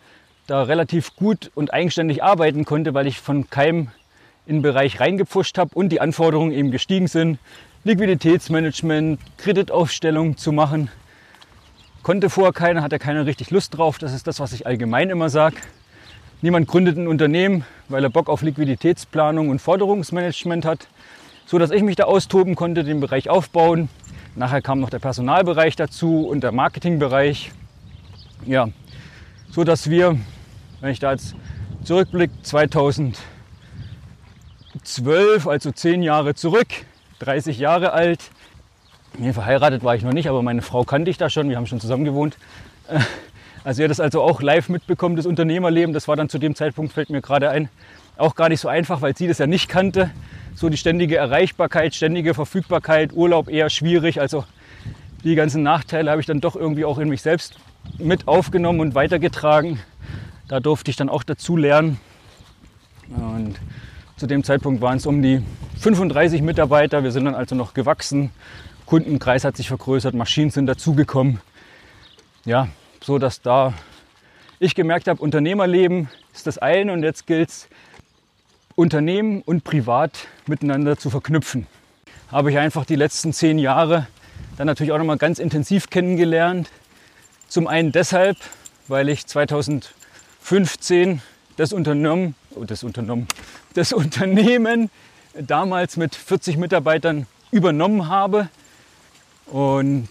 da 0.48 0.64
relativ 0.64 1.14
gut 1.14 1.52
und 1.54 1.72
eigenständig 1.72 2.24
arbeiten 2.24 2.64
konnte, 2.64 2.94
weil 2.94 3.06
ich 3.06 3.20
von 3.20 3.48
keinem 3.48 3.92
in 4.44 4.56
den 4.56 4.62
Bereich 4.62 4.98
reingepfuscht 4.98 5.56
habe 5.56 5.70
und 5.74 5.90
die 5.90 6.00
Anforderungen 6.00 6.50
eben 6.50 6.72
gestiegen 6.72 7.06
sind, 7.06 7.38
Liquiditätsmanagement, 7.84 9.20
Kreditaufstellung 9.38 10.36
zu 10.36 10.50
machen. 10.50 10.90
Konnte 12.02 12.28
vorher 12.30 12.52
keiner, 12.52 12.82
hatte 12.82 12.98
keiner 12.98 13.26
richtig 13.26 13.52
Lust 13.52 13.76
drauf. 13.76 13.98
Das 13.98 14.12
ist 14.12 14.26
das, 14.26 14.40
was 14.40 14.52
ich 14.52 14.66
allgemein 14.66 15.10
immer 15.10 15.28
sage. 15.28 15.56
Niemand 16.42 16.66
gründet 16.66 16.98
ein 16.98 17.06
Unternehmen, 17.06 17.64
weil 17.88 18.02
er 18.02 18.10
Bock 18.10 18.28
auf 18.28 18.42
Liquiditätsplanung 18.42 19.48
und 19.48 19.60
Forderungsmanagement 19.60 20.64
hat, 20.64 20.88
so 21.46 21.58
dass 21.58 21.70
ich 21.70 21.82
mich 21.82 21.96
da 21.96 22.04
austoben 22.04 22.56
konnte, 22.56 22.82
den 22.82 23.00
Bereich 23.00 23.30
aufbauen. 23.30 23.88
Nachher 24.34 24.60
kam 24.60 24.80
noch 24.80 24.90
der 24.90 24.98
Personalbereich 24.98 25.76
dazu 25.76 26.26
und 26.26 26.42
der 26.42 26.50
Marketingbereich. 26.50 27.52
Ja, 28.44 28.68
so 29.50 29.62
dass 29.62 29.88
wir, 29.88 30.18
wenn 30.80 30.90
ich 30.90 30.98
da 30.98 31.12
jetzt 31.12 31.36
zurückblicke, 31.84 32.34
2000 32.42 33.18
12, 34.82 35.46
also 35.46 35.70
zehn 35.70 36.02
Jahre 36.02 36.34
zurück, 36.34 36.66
30 37.20 37.58
Jahre 37.58 37.92
alt. 37.92 38.30
Nee, 39.16 39.32
verheiratet 39.32 39.84
war 39.84 39.94
ich 39.94 40.02
noch 40.02 40.12
nicht, 40.12 40.28
aber 40.28 40.42
meine 40.42 40.62
Frau 40.62 40.82
kannte 40.84 41.10
ich 41.10 41.18
da 41.18 41.30
schon, 41.30 41.48
wir 41.48 41.56
haben 41.56 41.66
schon 41.66 41.80
zusammen 41.80 42.04
gewohnt. 42.04 42.36
Also 43.64 43.82
ihr 43.82 43.88
das 43.88 44.00
also 44.00 44.22
auch 44.22 44.42
live 44.42 44.68
mitbekommen, 44.68 45.16
das 45.16 45.26
Unternehmerleben, 45.26 45.92
das 45.92 46.08
war 46.08 46.16
dann 46.16 46.28
zu 46.28 46.38
dem 46.38 46.54
Zeitpunkt, 46.54 46.92
fällt 46.92 47.10
mir 47.10 47.20
gerade 47.20 47.50
ein, 47.50 47.68
auch 48.16 48.34
gar 48.34 48.48
nicht 48.48 48.60
so 48.60 48.68
einfach, 48.68 49.02
weil 49.02 49.16
sie 49.16 49.28
das 49.28 49.38
ja 49.38 49.46
nicht 49.46 49.68
kannte. 49.68 50.10
So 50.54 50.68
die 50.68 50.76
ständige 50.76 51.16
Erreichbarkeit, 51.16 51.94
ständige 51.94 52.34
Verfügbarkeit, 52.34 53.12
Urlaub 53.12 53.48
eher 53.48 53.70
schwierig. 53.70 54.20
Also 54.20 54.44
die 55.24 55.34
ganzen 55.34 55.62
Nachteile 55.62 56.10
habe 56.10 56.20
ich 56.20 56.26
dann 56.26 56.40
doch 56.40 56.56
irgendwie 56.56 56.84
auch 56.84 56.98
in 56.98 57.08
mich 57.08 57.22
selbst 57.22 57.56
mit 57.98 58.28
aufgenommen 58.28 58.80
und 58.80 58.94
weitergetragen. 58.94 59.78
Da 60.48 60.60
durfte 60.60 60.90
ich 60.90 60.96
dann 60.96 61.08
auch 61.08 61.22
dazu 61.22 61.56
lernen. 61.56 61.98
Und 63.08 63.54
zu 64.16 64.26
dem 64.26 64.44
Zeitpunkt 64.44 64.80
waren 64.82 64.98
es 64.98 65.06
um 65.06 65.22
die 65.22 65.42
35 65.78 66.42
Mitarbeiter. 66.42 67.02
Wir 67.02 67.12
sind 67.12 67.24
dann 67.24 67.34
also 67.34 67.54
noch 67.54 67.74
gewachsen. 67.74 68.30
Kundenkreis 68.86 69.44
hat 69.44 69.56
sich 69.56 69.68
vergrößert, 69.68 70.14
Maschinen 70.14 70.50
sind 70.50 70.66
dazugekommen. 70.66 71.40
Ja, 72.44 72.68
so 73.02 73.18
dass 73.18 73.42
da 73.42 73.74
ich 74.58 74.74
gemerkt 74.74 75.08
habe, 75.08 75.20
Unternehmerleben 75.20 76.08
ist 76.32 76.46
das 76.46 76.58
eine 76.58 76.92
und 76.92 77.02
jetzt 77.02 77.26
gilt 77.26 77.48
es, 77.50 77.68
Unternehmen 78.74 79.42
und 79.42 79.64
Privat 79.64 80.28
miteinander 80.46 80.96
zu 80.96 81.10
verknüpfen. 81.10 81.66
Habe 82.30 82.50
ich 82.50 82.58
einfach 82.58 82.86
die 82.86 82.94
letzten 82.96 83.32
zehn 83.32 83.58
Jahre 83.58 84.06
dann 84.56 84.66
natürlich 84.66 84.92
auch 84.92 84.98
noch 84.98 85.04
mal 85.04 85.18
ganz 85.18 85.38
intensiv 85.38 85.90
kennengelernt. 85.90 86.70
Zum 87.48 87.66
einen 87.66 87.92
deshalb, 87.92 88.38
weil 88.88 89.08
ich 89.08 89.26
2015 89.26 91.20
das 91.56 91.72
Unternehmen, 91.72 92.34
oh, 92.54 92.64
das 92.64 92.82
Unternehmen, 92.82 93.26
das 93.74 93.92
Unternehmen 93.92 94.90
damals 95.34 95.96
mit 95.96 96.14
40 96.14 96.56
Mitarbeitern 96.56 97.26
übernommen 97.50 98.08
habe 98.08 98.48
und 99.46 100.08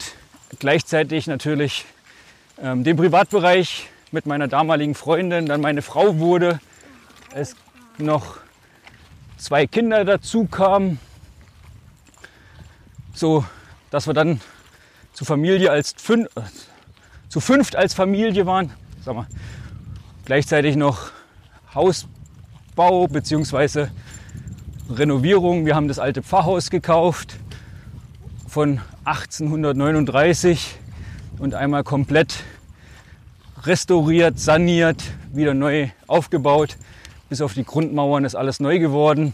gleichzeitig 0.59 1.25
natürlich 1.27 1.85
ähm, 2.61 2.83
den 2.83 2.95
Privatbereich 2.95 3.89
mit 4.11 4.25
meiner 4.25 4.47
damaligen 4.47 4.93
Freundin, 4.93 5.45
dann 5.45 5.61
meine 5.61 5.81
Frau 5.81 6.19
wurde, 6.19 6.59
es 7.33 7.55
noch 7.97 8.37
zwei 9.37 9.65
Kinder 9.67 10.05
dazu 10.05 10.45
kamen, 10.45 10.99
so 13.13 13.45
dass 13.89 14.07
wir 14.07 14.13
dann 14.13 14.41
zu 15.13 15.25
Familie 15.25 15.71
als 15.71 15.93
fün 15.97 16.25
äh, 16.35 16.41
zu 17.29 17.39
fünft 17.39 17.75
als 17.75 17.93
Familie 17.93 18.45
waren, 18.45 18.71
sag 19.03 19.15
mal, 19.15 19.27
gleichzeitig 20.25 20.75
noch 20.75 21.11
Hausbau 21.73 23.07
bzw. 23.07 23.87
Renovierung. 24.89 25.65
Wir 25.65 25.75
haben 25.75 25.87
das 25.87 25.97
alte 25.97 26.21
Pfarrhaus 26.21 26.69
gekauft 26.69 27.37
von 28.47 28.81
1839 29.05 30.80
und 31.41 31.55
einmal 31.55 31.83
komplett 31.83 32.43
restauriert, 33.63 34.39
saniert, 34.39 35.01
wieder 35.33 35.55
neu 35.55 35.89
aufgebaut. 36.05 36.77
Bis 37.29 37.41
auf 37.41 37.55
die 37.55 37.63
Grundmauern 37.63 38.25
ist 38.25 38.35
alles 38.35 38.59
neu 38.59 38.77
geworden 38.77 39.33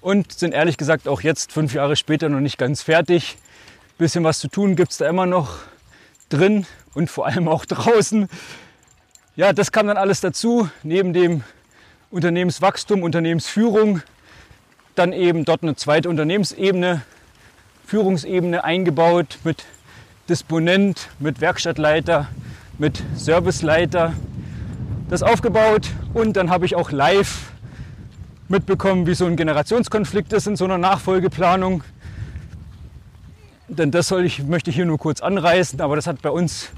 und 0.00 0.32
sind 0.32 0.54
ehrlich 0.54 0.76
gesagt 0.76 1.08
auch 1.08 1.22
jetzt, 1.22 1.50
fünf 1.50 1.74
Jahre 1.74 1.96
später, 1.96 2.28
noch 2.28 2.38
nicht 2.38 2.58
ganz 2.58 2.82
fertig. 2.82 3.38
Bisschen 3.98 4.22
was 4.22 4.38
zu 4.38 4.46
tun 4.46 4.76
gibt 4.76 4.92
es 4.92 4.98
da 4.98 5.08
immer 5.08 5.26
noch 5.26 5.58
drin 6.28 6.64
und 6.94 7.10
vor 7.10 7.26
allem 7.26 7.48
auch 7.48 7.64
draußen. 7.66 8.28
Ja, 9.34 9.52
das 9.52 9.72
kam 9.72 9.88
dann 9.88 9.96
alles 9.96 10.20
dazu, 10.20 10.70
neben 10.84 11.12
dem 11.12 11.42
Unternehmenswachstum, 12.12 13.02
Unternehmensführung, 13.02 14.00
dann 14.94 15.12
eben 15.12 15.44
dort 15.44 15.64
eine 15.64 15.74
zweite 15.74 16.08
Unternehmensebene, 16.08 17.02
Führungsebene 17.84 18.62
eingebaut 18.62 19.38
mit 19.42 19.64
Disponent, 20.28 21.08
mit 21.18 21.40
Werkstattleiter, 21.40 22.26
mit 22.78 23.02
Serviceleiter. 23.14 24.12
Das 25.08 25.22
aufgebaut 25.22 25.88
und 26.14 26.36
dann 26.36 26.50
habe 26.50 26.66
ich 26.66 26.74
auch 26.74 26.90
live 26.90 27.52
mitbekommen, 28.48 29.06
wie 29.06 29.14
so 29.14 29.26
ein 29.26 29.36
Generationskonflikt 29.36 30.32
ist 30.32 30.46
in 30.46 30.56
so 30.56 30.64
einer 30.64 30.78
Nachfolgeplanung. 30.78 31.84
Denn 33.68 33.90
das 33.90 34.08
soll 34.08 34.24
ich, 34.24 34.42
möchte 34.42 34.70
ich 34.70 34.76
hier 34.76 34.86
nur 34.86 34.98
kurz 34.98 35.20
anreißen, 35.20 35.80
aber 35.80 35.96
das 35.96 36.06
hat 36.06 36.22
bei 36.22 36.30
uns 36.30 36.70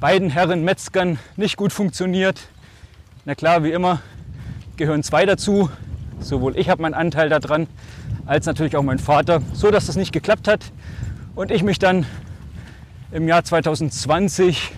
beiden 0.00 0.28
Herren 0.28 0.64
Metzgern 0.64 1.18
nicht 1.36 1.56
gut 1.56 1.72
funktioniert. 1.72 2.48
Na 3.24 3.34
klar, 3.34 3.64
wie 3.64 3.72
immer 3.72 4.00
gehören 4.76 5.02
zwei 5.02 5.24
dazu. 5.24 5.70
Sowohl 6.20 6.58
ich 6.58 6.68
habe 6.68 6.82
meinen 6.82 6.94
Anteil 6.94 7.28
daran, 7.28 7.66
als 8.26 8.44
natürlich 8.46 8.76
auch 8.76 8.82
mein 8.82 8.98
Vater, 8.98 9.40
so 9.52 9.70
dass 9.70 9.86
das 9.86 9.96
nicht 9.96 10.12
geklappt 10.12 10.48
hat. 10.48 10.60
Und 11.34 11.50
ich 11.50 11.62
mich 11.62 11.78
dann 11.78 12.06
im 13.12 13.28
Jahr 13.28 13.44
2020 13.44 14.72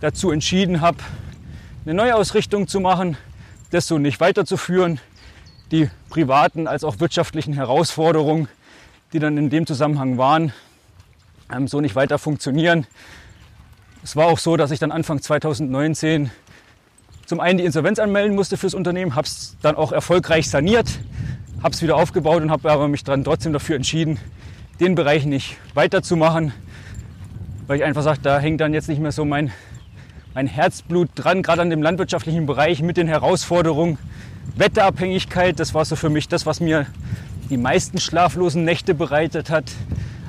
dazu 0.00 0.30
entschieden 0.30 0.80
habe, 0.80 0.98
eine 1.84 1.94
Neuausrichtung 1.94 2.68
zu 2.68 2.80
machen, 2.80 3.16
das 3.70 3.86
so 3.86 3.98
nicht 3.98 4.20
weiterzuführen, 4.20 5.00
die 5.70 5.90
privaten 6.10 6.66
als 6.66 6.84
auch 6.84 7.00
wirtschaftlichen 7.00 7.54
Herausforderungen, 7.54 8.48
die 9.12 9.18
dann 9.18 9.36
in 9.38 9.50
dem 9.50 9.66
Zusammenhang 9.66 10.18
waren, 10.18 10.52
so 11.66 11.80
nicht 11.80 11.94
weiter 11.94 12.18
funktionieren. 12.18 12.86
Es 14.02 14.16
war 14.16 14.26
auch 14.26 14.38
so, 14.38 14.56
dass 14.56 14.70
ich 14.70 14.78
dann 14.78 14.92
Anfang 14.92 15.20
2019 15.20 16.30
zum 17.26 17.40
einen 17.40 17.58
die 17.58 17.64
Insolvenz 17.64 17.98
anmelden 17.98 18.34
musste 18.34 18.56
fürs 18.56 18.74
Unternehmen, 18.74 19.14
habe 19.14 19.26
es 19.26 19.56
dann 19.62 19.76
auch 19.76 19.92
erfolgreich 19.92 20.50
saniert, 20.50 20.88
habe 21.62 21.74
es 21.74 21.80
wieder 21.80 21.96
aufgebaut 21.96 22.42
und 22.42 22.50
habe 22.50 22.70
aber 22.70 22.88
mich 22.88 23.02
dann 23.04 23.24
trotzdem 23.24 23.52
dafür 23.52 23.76
entschieden, 23.76 24.18
den 24.80 24.94
Bereich 24.94 25.24
nicht 25.24 25.56
weiterzumachen, 25.72 26.52
weil 27.66 27.78
ich 27.78 27.84
einfach 27.84 28.02
sage, 28.02 28.20
da 28.22 28.38
hängt 28.38 28.60
dann 28.60 28.74
jetzt 28.74 28.88
nicht 28.88 29.00
mehr 29.00 29.12
so 29.12 29.24
mein, 29.24 29.52
mein 30.34 30.46
Herzblut 30.46 31.08
dran, 31.14 31.42
gerade 31.42 31.62
an 31.62 31.70
dem 31.70 31.82
landwirtschaftlichen 31.82 32.46
Bereich 32.46 32.82
mit 32.82 32.96
den 32.96 33.08
Herausforderungen. 33.08 33.98
Wetterabhängigkeit, 34.56 35.58
das 35.58 35.74
war 35.74 35.84
so 35.84 35.96
für 35.96 36.10
mich 36.10 36.28
das, 36.28 36.46
was 36.46 36.60
mir 36.60 36.86
die 37.50 37.56
meisten 37.56 37.98
schlaflosen 37.98 38.64
Nächte 38.64 38.94
bereitet 38.94 39.50
hat, 39.50 39.64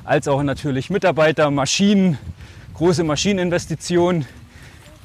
als 0.04 0.28
auch 0.28 0.44
natürlich 0.44 0.90
Mitarbeiter, 0.90 1.52
Maschinen, 1.52 2.18
große 2.74 3.04
Maschineninvestitionen. 3.04 4.26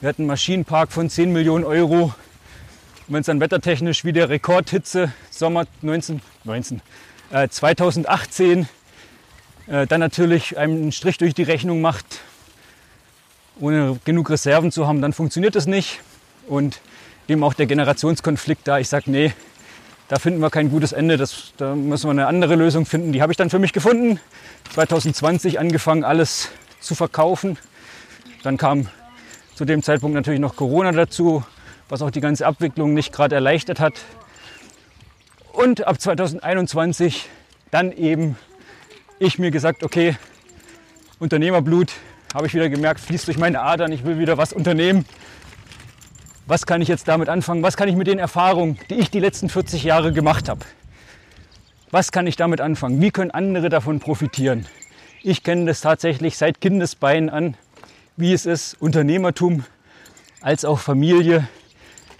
Wir 0.00 0.08
hatten 0.08 0.22
einen 0.22 0.28
Maschinenpark 0.28 0.92
von 0.92 1.10
10 1.10 1.32
Millionen 1.32 1.64
Euro. 1.64 2.04
Und 3.06 3.14
wenn 3.14 3.20
es 3.20 3.26
dann 3.26 3.40
wettertechnisch 3.40 4.04
wie 4.04 4.12
der 4.12 4.28
Rekordhitze 4.28 5.12
Sommer 5.30 5.66
19, 5.82 6.20
19, 6.44 6.80
äh, 7.32 7.48
2018 7.48 8.68
äh, 9.70 9.86
dann 9.86 10.00
natürlich 10.00 10.58
einen 10.58 10.90
Strich 10.90 11.16
durch 11.18 11.32
die 11.32 11.44
Rechnung 11.44 11.80
macht, 11.80 12.04
ohne 13.60 13.98
genug 14.04 14.28
Reserven 14.30 14.72
zu 14.72 14.86
haben, 14.86 15.00
dann 15.00 15.12
funktioniert 15.12 15.54
das 15.54 15.66
nicht. 15.66 16.00
Und 16.48 16.80
eben 17.28 17.44
auch 17.44 17.54
der 17.54 17.66
Generationskonflikt 17.66 18.66
da. 18.66 18.80
Ich 18.80 18.88
sage, 18.88 19.10
nee, 19.10 19.32
da 20.08 20.18
finden 20.18 20.40
wir 20.40 20.50
kein 20.50 20.70
gutes 20.70 20.90
Ende, 20.90 21.16
das, 21.16 21.52
da 21.56 21.76
müssen 21.76 22.08
wir 22.08 22.10
eine 22.10 22.26
andere 22.26 22.56
Lösung 22.56 22.84
finden. 22.84 23.12
Die 23.12 23.22
habe 23.22 23.32
ich 23.32 23.36
dann 23.36 23.48
für 23.48 23.60
mich 23.60 23.72
gefunden. 23.72 24.18
2020 24.74 25.60
angefangen, 25.60 26.02
alles 26.02 26.48
zu 26.80 26.96
verkaufen. 26.96 27.56
Dann 28.42 28.56
kam 28.56 28.88
zu 29.54 29.64
dem 29.64 29.84
Zeitpunkt 29.84 30.16
natürlich 30.16 30.40
noch 30.40 30.56
Corona 30.56 30.90
dazu, 30.90 31.44
was 31.88 32.02
auch 32.02 32.10
die 32.10 32.20
ganze 32.20 32.44
Abwicklung 32.44 32.92
nicht 32.92 33.12
gerade 33.12 33.36
erleichtert 33.36 33.78
hat. 33.78 33.94
Und 35.52 35.86
ab 35.86 36.00
2021 36.00 37.28
dann 37.70 37.92
eben 37.92 38.36
ich 39.20 39.38
mir 39.38 39.50
gesagt, 39.50 39.84
okay, 39.84 40.16
Unternehmerblut, 41.18 41.92
habe 42.34 42.46
ich 42.46 42.54
wieder 42.54 42.70
gemerkt, 42.70 43.00
fließt 43.00 43.26
durch 43.26 43.36
meine 43.36 43.60
Adern, 43.60 43.92
ich 43.92 44.02
will 44.04 44.18
wieder 44.18 44.38
was 44.38 44.54
unternehmen. 44.54 45.04
Was 46.46 46.64
kann 46.64 46.80
ich 46.80 46.88
jetzt 46.88 47.06
damit 47.06 47.28
anfangen? 47.28 47.62
Was 47.62 47.76
kann 47.76 47.86
ich 47.86 47.96
mit 47.96 48.06
den 48.06 48.18
Erfahrungen, 48.18 48.78
die 48.88 48.94
ich 48.94 49.10
die 49.10 49.20
letzten 49.20 49.50
40 49.50 49.84
Jahre 49.84 50.14
gemacht 50.14 50.48
habe? 50.48 50.60
Was 51.90 52.12
kann 52.12 52.26
ich 52.26 52.36
damit 52.36 52.62
anfangen? 52.62 53.02
Wie 53.02 53.10
können 53.10 53.30
andere 53.30 53.68
davon 53.68 54.00
profitieren? 54.00 54.66
Ich 55.22 55.42
kenne 55.42 55.66
das 55.66 55.82
tatsächlich 55.82 56.38
seit 56.38 56.62
Kindesbeinen 56.62 57.28
an, 57.28 57.56
wie 58.16 58.32
es 58.32 58.46
ist, 58.46 58.80
Unternehmertum 58.80 59.64
als 60.40 60.64
auch 60.64 60.78
Familie, 60.78 61.46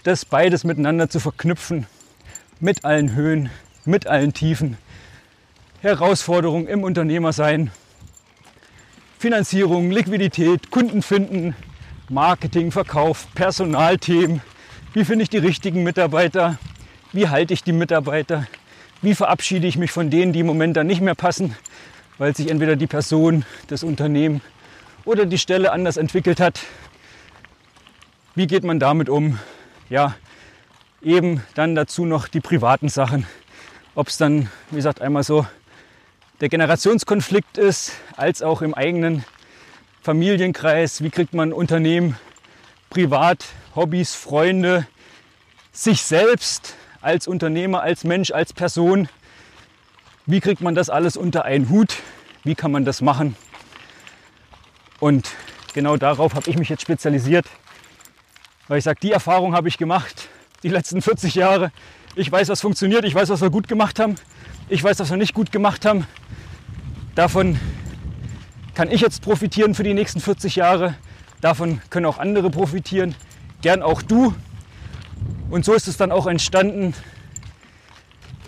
das 0.03 0.23
beides 0.23 0.63
miteinander 0.63 1.09
zu 1.09 1.19
verknüpfen, 1.19 1.87
mit 2.59 2.85
allen 2.85 3.15
Höhen, 3.15 3.49
mit 3.85 4.05
allen 4.05 4.33
Tiefen, 4.33 4.77
Herausforderungen 5.81 6.67
im 6.67 6.83
Unternehmersein, 6.83 7.71
Finanzierung, 9.17 9.89
Liquidität, 9.89 10.69
Kunden 10.69 11.01
finden, 11.01 11.55
Marketing, 12.07 12.71
Verkauf, 12.71 13.25
Personalthemen. 13.33 14.41
Wie 14.93 15.03
finde 15.03 15.23
ich 15.23 15.29
die 15.31 15.39
richtigen 15.39 15.81
Mitarbeiter? 15.81 16.59
Wie 17.13 17.29
halte 17.29 17.55
ich 17.55 17.63
die 17.63 17.71
Mitarbeiter? 17.71 18.45
Wie 19.01 19.15
verabschiede 19.15 19.65
ich 19.65 19.75
mich 19.75 19.91
von 19.91 20.11
denen, 20.11 20.33
die 20.33 20.41
im 20.41 20.45
Moment 20.45 20.77
dann 20.77 20.85
nicht 20.85 21.01
mehr 21.01 21.15
passen, 21.15 21.55
weil 22.19 22.35
sich 22.35 22.51
entweder 22.51 22.75
die 22.75 22.85
Person, 22.85 23.43
das 23.65 23.81
Unternehmen 23.81 24.41
oder 25.03 25.25
die 25.25 25.39
Stelle 25.39 25.71
anders 25.71 25.97
entwickelt 25.97 26.39
hat? 26.39 26.59
Wie 28.35 28.45
geht 28.45 28.63
man 28.63 28.79
damit 28.79 29.09
um? 29.09 29.39
Ja, 29.89 30.13
eben 31.01 31.41
dann 31.55 31.73
dazu 31.73 32.05
noch 32.05 32.27
die 32.27 32.39
privaten 32.39 32.87
Sachen. 32.87 33.25
Ob 33.95 34.09
es 34.09 34.17
dann, 34.17 34.47
wie 34.69 34.75
gesagt, 34.75 35.01
einmal 35.01 35.23
so 35.23 35.47
der 36.41 36.49
Generationskonflikt 36.49 37.57
ist, 37.57 37.93
als 38.17 38.41
auch 38.41 38.61
im 38.61 38.73
eigenen 38.73 39.23
Familienkreis. 40.01 41.03
Wie 41.03 41.11
kriegt 41.11 41.33
man 41.33 41.53
Unternehmen, 41.53 42.17
privat, 42.89 43.45
Hobbys, 43.75 44.15
Freunde, 44.15 44.87
sich 45.71 46.01
selbst 46.01 46.75
als 47.01 47.27
Unternehmer, 47.27 47.81
als 47.81 48.03
Mensch, 48.03 48.31
als 48.31 48.53
Person. 48.53 49.07
Wie 50.25 50.39
kriegt 50.39 50.61
man 50.61 50.75
das 50.75 50.89
alles 50.89 51.15
unter 51.15 51.45
einen 51.45 51.69
Hut? 51.69 51.97
Wie 52.43 52.55
kann 52.55 52.71
man 52.71 52.85
das 52.85 53.01
machen? 53.01 53.35
Und 54.99 55.29
genau 55.73 55.95
darauf 55.97 56.33
habe 56.33 56.49
ich 56.49 56.57
mich 56.57 56.69
jetzt 56.69 56.81
spezialisiert, 56.81 57.45
weil 58.67 58.79
ich 58.79 58.83
sage, 58.83 58.99
die 59.01 59.11
Erfahrung 59.11 59.55
habe 59.55 59.67
ich 59.67 59.77
gemacht, 59.77 60.27
die 60.63 60.69
letzten 60.69 61.01
40 61.01 61.35
Jahre. 61.35 61.71
Ich 62.13 62.29
weiß, 62.29 62.49
was 62.49 62.59
funktioniert, 62.59 63.05
ich 63.05 63.15
weiß, 63.15 63.29
was 63.29 63.39
wir 63.39 63.49
gut 63.49 63.69
gemacht 63.69 63.97
haben, 63.97 64.15
ich 64.67 64.83
weiß, 64.83 64.99
was 64.99 65.09
wir 65.09 65.17
nicht 65.17 65.33
gut 65.33 65.53
gemacht 65.53 65.85
haben. 65.85 66.05
Davon 67.15 67.57
kann 68.73 68.91
ich 68.91 68.99
jetzt 68.99 69.21
profitieren 69.21 69.75
für 69.75 69.83
die 69.83 69.93
nächsten 69.93 70.19
40 70.19 70.57
Jahre. 70.57 70.95
Davon 71.39 71.81
können 71.89 72.05
auch 72.05 72.17
andere 72.17 72.49
profitieren. 72.49 73.15
Gern 73.61 73.81
auch 73.81 74.01
du. 74.01 74.33
Und 75.49 75.63
so 75.63 75.73
ist 75.73 75.87
es 75.87 75.95
dann 75.95 76.11
auch 76.11 76.27
entstanden. 76.27 76.93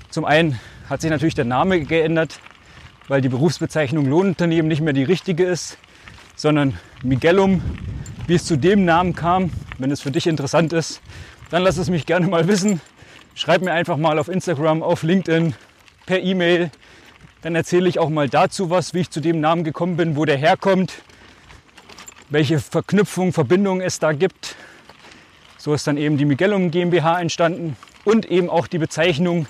Zum 0.10 0.26
einen 0.26 0.60
hat 0.90 1.00
sich 1.00 1.10
natürlich 1.10 1.36
der 1.36 1.46
Name 1.46 1.82
geändert, 1.82 2.40
weil 3.08 3.22
die 3.22 3.30
Berufsbezeichnung 3.30 4.06
Lohnunternehmen 4.06 4.68
nicht 4.68 4.82
mehr 4.82 4.94
die 4.94 5.04
richtige 5.04 5.46
ist, 5.46 5.78
sondern 6.36 6.78
Miguelum, 7.02 7.62
wie 8.28 8.36
es 8.36 8.46
zu 8.46 8.58
dem 8.58 8.84
Namen 8.84 9.16
kam. 9.16 9.52
Wenn 9.78 9.90
es 9.90 10.02
für 10.02 10.12
dich 10.12 10.28
interessant 10.28 10.74
ist, 10.74 11.02
dann 11.50 11.64
lass 11.64 11.78
es 11.78 11.90
mich 11.90 12.06
gerne 12.06 12.28
mal 12.28 12.48
wissen. 12.50 12.82
Schreib 13.36 13.64
mir 13.64 13.72
einfach 13.74 13.98
mal 13.98 14.20
auf 14.20 14.28
Instagram, 14.28 14.84
auf 14.84 15.02
LinkedIn, 15.02 15.56
per 16.06 16.22
E-Mail. 16.22 16.70
Dann 17.42 17.56
erzähle 17.56 17.90
ich 17.90 17.98
auch 17.98 18.10
mal 18.10 18.30
dazu 18.30 18.70
was, 18.70 18.94
wie 18.94 19.00
ich 19.00 19.10
zu 19.10 19.22
dem 19.22 19.40
Namen 19.40 19.64
gekommen 19.64 19.98
bin, 19.98 20.16
wo 20.16 20.24
der 20.24 20.38
herkommt, 20.38 20.94
welche 22.30 22.60
Verknüpfungen, 22.60 23.34
Verbindungen 23.34 23.82
es 23.82 23.98
da 23.98 24.12
gibt. 24.12 24.56
So 25.58 25.74
ist 25.74 25.88
dann 25.88 25.98
eben 25.98 26.18
die 26.18 26.26
Miguelum 26.26 26.70
GmbH 26.70 27.20
entstanden 27.20 27.76
und 28.06 28.26
eben 28.26 28.52
auch 28.52 28.68
die 28.68 28.78
Bezeichnung 28.78 29.48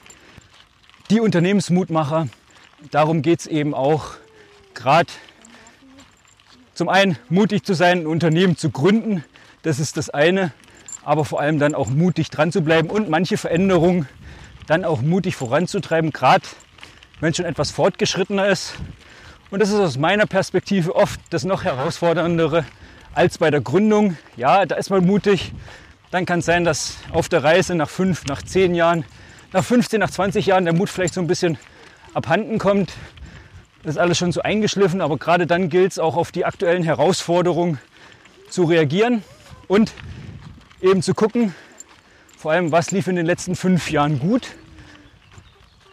die 1.10 1.20
Unternehmensmutmacher. 1.20 2.30
Darum 2.90 3.22
geht 3.22 3.42
es 3.42 3.48
eben 3.48 3.74
auch 3.74 4.12
gerade 4.74 5.12
zum 6.74 6.88
einen 6.88 7.18
mutig 7.28 7.66
zu 7.66 7.74
sein, 7.74 8.00
ein 8.00 8.08
Unternehmen 8.08 8.56
zu 8.56 8.70
gründen. 8.70 9.26
Das 9.62 9.80
ist 9.80 9.98
das 9.98 10.10
eine. 10.10 10.54
Aber 11.04 11.26
vor 11.26 11.40
allem 11.40 11.60
dann 11.60 11.76
auch 11.76 11.88
mutig 11.88 12.30
dran 12.30 12.52
zu 12.52 12.62
bleiben 12.62 12.90
und 12.90 13.10
manche 13.10 13.38
Veränderungen 13.38 14.08
dann 14.68 14.86
auch 14.86 15.02
mutig 15.02 15.36
voranzutreiben, 15.36 16.12
gerade 16.12 16.46
wenn 17.20 17.34
schon 17.34 17.46
etwas 17.46 17.72
fortgeschrittener 17.72 18.48
ist. 18.48 18.76
Und 19.52 19.60
das 19.60 19.70
ist 19.70 19.80
aus 19.80 19.98
meiner 19.98 20.26
Perspektive 20.26 20.96
oft 20.96 21.20
das 21.30 21.44
noch 21.44 21.64
herausforderndere 21.64 22.66
als 23.14 23.38
bei 23.38 23.52
der 23.52 23.62
Gründung. 23.62 24.18
Ja, 24.36 24.66
da 24.66 24.76
ist 24.76 24.90
man 24.90 25.06
mutig. 25.06 25.54
Dann 26.12 26.26
kann 26.26 26.40
es 26.40 26.46
sein, 26.46 26.64
dass 26.64 26.98
auf 27.12 27.30
der 27.30 27.44
Reise 27.44 27.76
nach 27.76 27.90
fünf, 27.90 28.26
nach 28.26 28.42
zehn 28.42 28.76
Jahren, 28.76 29.06
nach 29.52 29.64
15, 29.64 30.00
nach 30.00 30.10
20 30.10 30.46
Jahren 30.46 30.66
der 30.66 30.74
Mut 30.74 30.90
vielleicht 30.90 31.14
so 31.14 31.22
ein 31.22 31.28
bisschen 31.28 31.58
abhanden 32.14 32.58
kommt. 32.58 32.94
Das 33.84 33.96
ist 33.96 33.98
alles 33.98 34.18
schon 34.18 34.32
so 34.32 34.42
eingeschliffen, 34.42 35.02
aber 35.02 35.18
gerade 35.18 35.46
dann 35.46 35.70
gilt 35.70 35.92
es 35.92 36.00
auch 36.00 36.16
auf 36.16 36.32
die 36.32 36.46
aktuellen 36.46 36.84
Herausforderungen 36.84 37.80
zu 38.50 38.64
reagieren 38.64 39.24
und 39.68 39.92
eben 40.84 41.02
zu 41.02 41.16
gucken, 41.16 41.56
vor 42.38 42.52
allem, 42.52 42.72
was 42.72 42.92
lief 42.92 43.08
in 43.08 43.16
den 43.16 43.26
letzten 43.26 43.56
fünf 43.56 43.90
Jahren 43.90 44.20
gut 44.20 44.52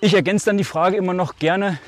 ich 0.00 0.14
ergänze 0.14 0.46
dann 0.46 0.56
die 0.56 0.64
Frage 0.64 0.96
immer 0.96 1.14
noch 1.14 1.36
gerne, 1.36 1.78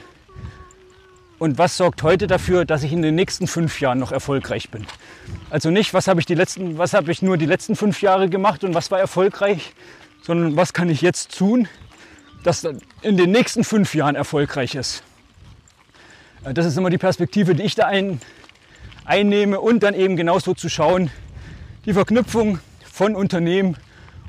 und 1.39 1.59
was 1.59 1.77
sorgt 1.77 2.05
heute 2.05 2.29
dafür, 2.29 2.65
dass 2.65 2.85
ich 2.85 2.93
in 2.93 3.03
den 3.03 3.17
nächsten 3.17 3.49
fünf 3.49 3.81
Jahren 3.81 3.99
noch 3.99 4.13
erfolgreich 4.13 4.71
bin? 4.71 4.87
Also 5.51 5.71
nicht, 5.71 5.93
was 5.93 6.07
habe 6.07 6.21
ich, 6.21 6.27
die 6.27 6.37
letzten, 6.37 6.79
was 6.79 6.95
habe 6.95 7.11
ich 7.11 7.21
nur 7.21 7.37
die 7.37 7.47
letzten 7.47 7.75
fünf 7.75 8.01
Jahre 8.01 8.29
gemacht 8.29 8.63
und 8.63 8.75
was 8.75 8.93
war 8.93 9.01
erfolgreich, 9.01 9.73
sondern 10.23 10.57
was 10.57 10.73
kann 10.73 10.89
ich 10.89 11.01
jetzt 11.01 11.37
tun, 11.37 11.67
dass 12.45 12.63
in 13.01 13.17
den 13.17 13.33
nächsten 13.33 13.65
fünf 13.65 13.93
Jahren 13.93 14.15
erfolgreich 14.15 14.77
ist. 14.77 15.03
Das 16.45 16.65
ist 16.65 16.77
immer 16.77 16.91
die 16.91 16.99
Perspektive, 16.99 17.57
die 17.57 17.65
ich 17.65 17.75
da 17.75 17.87
ein, 17.87 18.21
einnehme 19.05 19.59
und 19.59 19.83
dann 19.83 19.95
eben 19.95 20.17
genauso 20.17 20.55
zu 20.55 20.69
schauen, 20.69 21.11
die 21.87 21.93
Verknüpfung 21.93 22.61
von 22.93 23.17
Unternehmen 23.17 23.79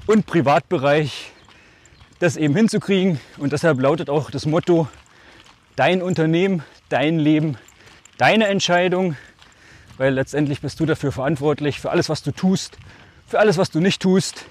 und 0.08 0.26
Privatbereich 0.26 1.34
das 2.20 2.38
eben 2.38 2.56
hinzukriegen. 2.56 3.20
Und 3.38 3.52
deshalb 3.52 3.82
lautet 3.82 4.10
auch 4.10 4.32
das 4.32 4.46
Motto, 4.46 4.88
dein 5.76 6.02
Unternehmen, 6.02 6.64
dein 6.88 7.20
Leben, 7.20 7.58
deine 8.18 8.48
Entscheidung, 8.48 9.18
weil 9.98 10.14
letztendlich 10.14 10.62
bist 10.62 10.80
du 10.80 10.86
dafür 10.86 11.12
verantwortlich, 11.12 11.82
für 11.82 11.92
alles, 11.92 12.08
was 12.08 12.24
du 12.24 12.32
tust, 12.32 12.78
für 13.28 13.38
alles, 13.38 13.58
was 13.58 13.70
du 13.70 13.82
nicht 13.82 14.02
tust. 14.02 14.46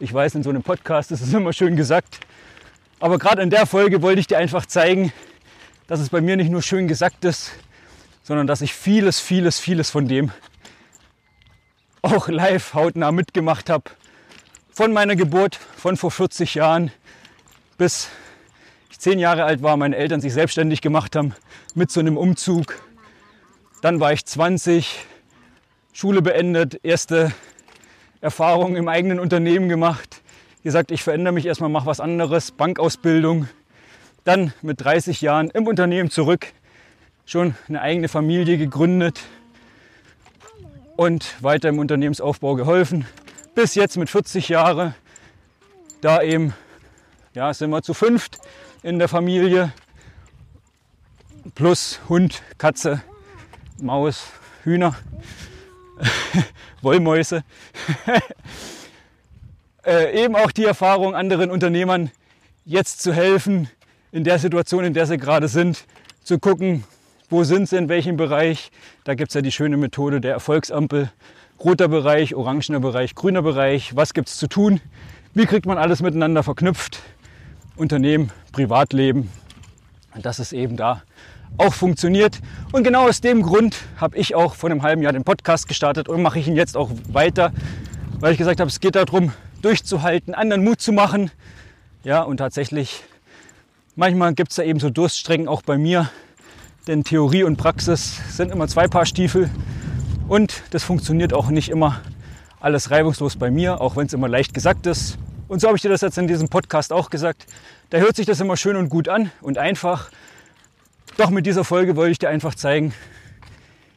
Ich 0.00 0.12
weiß, 0.12 0.34
in 0.34 0.42
so 0.42 0.50
einem 0.50 0.62
Podcast 0.62 1.10
ist 1.10 1.22
es 1.22 1.32
immer 1.32 1.54
schön 1.54 1.76
gesagt, 1.76 2.20
aber 3.00 3.18
gerade 3.18 3.40
in 3.40 3.48
der 3.48 3.64
Folge 3.64 4.02
wollte 4.02 4.20
ich 4.20 4.26
dir 4.26 4.36
einfach 4.36 4.66
zeigen, 4.66 5.14
dass 5.86 6.00
es 6.00 6.10
bei 6.10 6.20
mir 6.20 6.36
nicht 6.36 6.50
nur 6.50 6.60
schön 6.60 6.88
gesagt 6.88 7.24
ist, 7.24 7.52
sondern 8.22 8.46
dass 8.46 8.60
ich 8.60 8.74
vieles, 8.74 9.18
vieles, 9.18 9.58
vieles 9.58 9.88
von 9.88 10.08
dem 10.08 10.30
auch 12.06 12.28
live 12.28 12.74
hautnah 12.74 13.10
mitgemacht 13.10 13.68
habe. 13.68 13.84
Von 14.70 14.92
meiner 14.92 15.16
Geburt, 15.16 15.56
von 15.56 15.96
vor 15.96 16.10
40 16.10 16.54
Jahren, 16.54 16.92
bis 17.78 18.08
ich 18.90 19.00
zehn 19.00 19.18
Jahre 19.18 19.44
alt 19.44 19.62
war, 19.62 19.76
meine 19.76 19.96
Eltern 19.96 20.20
sich 20.20 20.32
selbstständig 20.32 20.82
gemacht 20.82 21.16
haben 21.16 21.34
mit 21.74 21.90
so 21.90 22.00
einem 22.00 22.16
Umzug. 22.16 22.78
Dann 23.82 23.98
war 23.98 24.12
ich 24.12 24.24
20, 24.24 25.04
Schule 25.92 26.22
beendet, 26.22 26.78
erste 26.84 27.32
Erfahrungen 28.20 28.76
im 28.76 28.88
eigenen 28.88 29.18
Unternehmen 29.18 29.68
gemacht. 29.68 30.22
Gesagt, 30.62 30.90
ich 30.92 31.02
verändere 31.02 31.34
mich 31.34 31.46
erstmal, 31.46 31.70
mache 31.70 31.86
was 31.86 32.00
anderes, 32.00 32.52
Bankausbildung. 32.52 33.48
Dann 34.24 34.52
mit 34.62 34.80
30 34.80 35.20
Jahren 35.22 35.50
im 35.50 35.66
Unternehmen 35.66 36.10
zurück, 36.10 36.46
schon 37.24 37.56
eine 37.68 37.80
eigene 37.80 38.08
Familie 38.08 38.58
gegründet 38.58 39.22
und 40.96 41.42
weiter 41.42 41.68
im 41.68 41.78
Unternehmensaufbau 41.78 42.54
geholfen. 42.54 43.06
Bis 43.54 43.74
jetzt 43.74 43.96
mit 43.96 44.10
40 44.10 44.48
Jahren 44.48 44.94
da 46.00 46.22
eben 46.22 46.54
ja, 47.34 47.52
sind 47.52 47.70
wir 47.70 47.82
zu 47.82 47.94
fünft 47.94 48.38
in 48.82 48.98
der 48.98 49.08
Familie. 49.08 49.72
Plus 51.54 52.00
Hund, 52.08 52.42
Katze, 52.58 53.02
Maus, 53.80 54.26
Hühner, 54.64 54.96
Wollmäuse. 56.82 57.44
äh, 59.86 60.24
eben 60.24 60.34
auch 60.34 60.50
die 60.50 60.64
Erfahrung 60.64 61.14
anderen 61.14 61.50
Unternehmern 61.50 62.10
jetzt 62.64 63.00
zu 63.00 63.12
helfen, 63.12 63.70
in 64.12 64.24
der 64.24 64.38
Situation, 64.38 64.84
in 64.84 64.94
der 64.94 65.06
sie 65.06 65.18
gerade 65.18 65.48
sind, 65.48 65.84
zu 66.24 66.38
gucken, 66.38 66.84
wo 67.28 67.44
sind 67.44 67.68
sie, 67.68 67.76
in 67.76 67.88
welchem 67.88 68.16
Bereich. 68.16 68.70
Da 69.04 69.14
gibt 69.14 69.30
es 69.30 69.34
ja 69.34 69.42
die 69.42 69.52
schöne 69.52 69.76
Methode 69.76 70.20
der 70.20 70.32
Erfolgsampel. 70.32 71.10
Roter 71.62 71.88
Bereich, 71.88 72.34
orangener 72.34 72.80
Bereich, 72.80 73.14
grüner 73.14 73.42
Bereich. 73.42 73.96
Was 73.96 74.14
gibt 74.14 74.28
es 74.28 74.36
zu 74.36 74.46
tun? 74.46 74.80
Wie 75.34 75.46
kriegt 75.46 75.66
man 75.66 75.78
alles 75.78 76.02
miteinander 76.02 76.42
verknüpft? 76.42 77.00
Unternehmen, 77.76 78.30
Privatleben. 78.52 79.30
Dass 80.14 80.38
es 80.38 80.52
eben 80.52 80.76
da 80.76 81.02
auch 81.58 81.74
funktioniert. 81.74 82.40
Und 82.72 82.84
genau 82.84 83.08
aus 83.08 83.20
dem 83.20 83.42
Grund 83.42 83.76
habe 83.96 84.16
ich 84.16 84.34
auch 84.34 84.54
vor 84.54 84.70
einem 84.70 84.82
halben 84.82 85.02
Jahr 85.02 85.12
den 85.12 85.24
Podcast 85.24 85.68
gestartet 85.68 86.08
und 86.08 86.22
mache 86.22 86.38
ich 86.38 86.46
ihn 86.46 86.56
jetzt 86.56 86.76
auch 86.76 86.90
weiter, 87.08 87.52
weil 88.20 88.32
ich 88.32 88.38
gesagt 88.38 88.60
habe, 88.60 88.68
es 88.68 88.80
geht 88.80 88.94
darum, 88.94 89.32
durchzuhalten, 89.62 90.34
anderen 90.34 90.64
Mut 90.64 90.80
zu 90.80 90.92
machen. 90.92 91.30
Ja, 92.04 92.22
und 92.22 92.36
tatsächlich, 92.38 93.02
manchmal 93.94 94.34
gibt 94.34 94.50
es 94.50 94.56
da 94.56 94.62
eben 94.62 94.80
so 94.80 94.90
Durststrecken 94.90 95.48
auch 95.48 95.62
bei 95.62 95.78
mir, 95.78 96.10
denn 96.86 97.02
Theorie 97.02 97.42
und 97.42 97.56
Praxis 97.56 98.20
sind 98.36 98.52
immer 98.52 98.68
zwei 98.68 98.86
Paar 98.86 99.06
Stiefel 99.06 99.50
und 100.28 100.62
das 100.70 100.84
funktioniert 100.84 101.32
auch 101.32 101.50
nicht 101.50 101.68
immer 101.68 102.00
alles 102.60 102.90
reibungslos 102.90 103.36
bei 103.36 103.50
mir, 103.50 103.80
auch 103.80 103.96
wenn 103.96 104.06
es 104.06 104.12
immer 104.12 104.28
leicht 104.28 104.54
gesagt 104.54 104.86
ist. 104.86 105.18
Und 105.48 105.60
so 105.60 105.68
habe 105.68 105.76
ich 105.76 105.82
dir 105.82 105.88
das 105.88 106.00
jetzt 106.00 106.18
in 106.18 106.26
diesem 106.26 106.48
Podcast 106.48 106.92
auch 106.92 107.10
gesagt. 107.10 107.46
Da 107.90 107.98
hört 107.98 108.16
sich 108.16 108.26
das 108.26 108.40
immer 108.40 108.56
schön 108.56 108.76
und 108.76 108.88
gut 108.88 109.08
an 109.08 109.30
und 109.40 109.58
einfach. 109.58 110.10
Doch 111.16 111.30
mit 111.30 111.46
dieser 111.46 111.64
Folge 111.64 111.96
wollte 111.96 112.12
ich 112.12 112.18
dir 112.18 112.28
einfach 112.28 112.54
zeigen, 112.54 112.92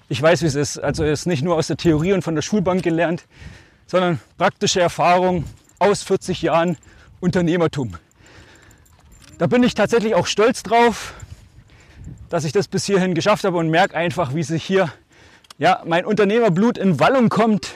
ich 0.07 0.21
weiß, 0.21 0.41
wie 0.41 0.47
es 0.47 0.55
ist. 0.55 0.77
Also 0.79 1.03
es 1.03 1.21
ist 1.21 1.25
nicht 1.25 1.43
nur 1.43 1.55
aus 1.55 1.67
der 1.67 1.77
Theorie 1.77 2.13
und 2.13 2.23
von 2.23 2.35
der 2.35 2.41
Schulbank 2.41 2.83
gelernt, 2.83 3.25
sondern 3.85 4.19
praktische 4.37 4.81
Erfahrung 4.81 5.45
aus 5.77 6.03
40 6.03 6.41
Jahren 6.41 6.77
Unternehmertum. 7.19 7.97
Da 9.37 9.47
bin 9.47 9.63
ich 9.63 9.73
tatsächlich 9.73 10.15
auch 10.15 10.27
stolz 10.27 10.63
drauf, 10.63 11.13
dass 12.29 12.45
ich 12.45 12.51
das 12.51 12.67
bis 12.67 12.85
hierhin 12.85 13.15
geschafft 13.15 13.43
habe 13.43 13.57
und 13.57 13.69
merke 13.69 13.95
einfach, 13.95 14.33
wie 14.35 14.43
sich 14.43 14.63
hier 14.63 14.91
ja, 15.57 15.81
mein 15.85 16.05
Unternehmerblut 16.05 16.77
in 16.77 16.99
Wallung 16.99 17.29
kommt, 17.29 17.73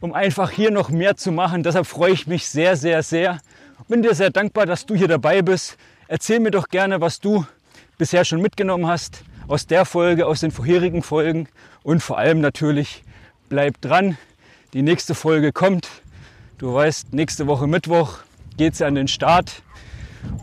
um 0.00 0.14
einfach 0.14 0.50
hier 0.50 0.70
noch 0.70 0.88
mehr 0.88 1.16
zu 1.16 1.30
machen. 1.30 1.62
Deshalb 1.62 1.86
freue 1.86 2.12
ich 2.12 2.26
mich 2.26 2.48
sehr, 2.48 2.76
sehr, 2.76 3.02
sehr. 3.02 3.40
Bin 3.88 4.02
dir 4.02 4.14
sehr 4.14 4.30
dankbar, 4.30 4.64
dass 4.64 4.86
du 4.86 4.94
hier 4.94 5.08
dabei 5.08 5.42
bist. 5.42 5.76
Erzähl 6.08 6.40
mir 6.40 6.50
doch 6.50 6.68
gerne, 6.68 7.00
was 7.00 7.20
du 7.20 7.44
bisher 7.98 8.24
schon 8.24 8.40
mitgenommen 8.40 8.86
hast 8.86 9.24
aus 9.48 9.66
der 9.66 9.84
Folge, 9.84 10.26
aus 10.26 10.40
den 10.40 10.50
vorherigen 10.50 11.02
Folgen 11.02 11.48
und 11.82 12.02
vor 12.02 12.16
allem 12.16 12.40
natürlich 12.40 13.02
bleib 13.48 13.80
dran. 13.80 14.16
Die 14.72 14.82
nächste 14.82 15.14
Folge 15.14 15.52
kommt. 15.52 15.88
Du 16.56 16.72
weißt, 16.72 17.12
nächste 17.12 17.46
Woche 17.46 17.66
Mittwoch 17.66 18.18
geht 18.56 18.74
es 18.74 18.82
an 18.82 18.94
den 18.94 19.08
Start 19.08 19.62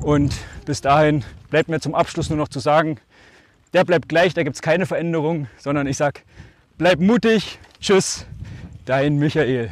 und 0.01 0.35
bis 0.65 0.81
dahin 0.81 1.23
bleibt 1.49 1.69
mir 1.69 1.79
zum 1.79 1.95
Abschluss 1.95 2.29
nur 2.29 2.37
noch 2.37 2.49
zu 2.49 2.59
sagen, 2.59 2.99
der 3.73 3.83
bleibt 3.83 4.09
gleich, 4.09 4.33
da 4.33 4.43
gibt 4.43 4.55
es 4.55 4.61
keine 4.61 4.85
Veränderung, 4.85 5.47
sondern 5.57 5.87
ich 5.87 5.97
sage, 5.97 6.21
bleib 6.77 6.99
mutig, 6.99 7.59
tschüss, 7.79 8.25
dein 8.85 9.17
Michael. 9.17 9.71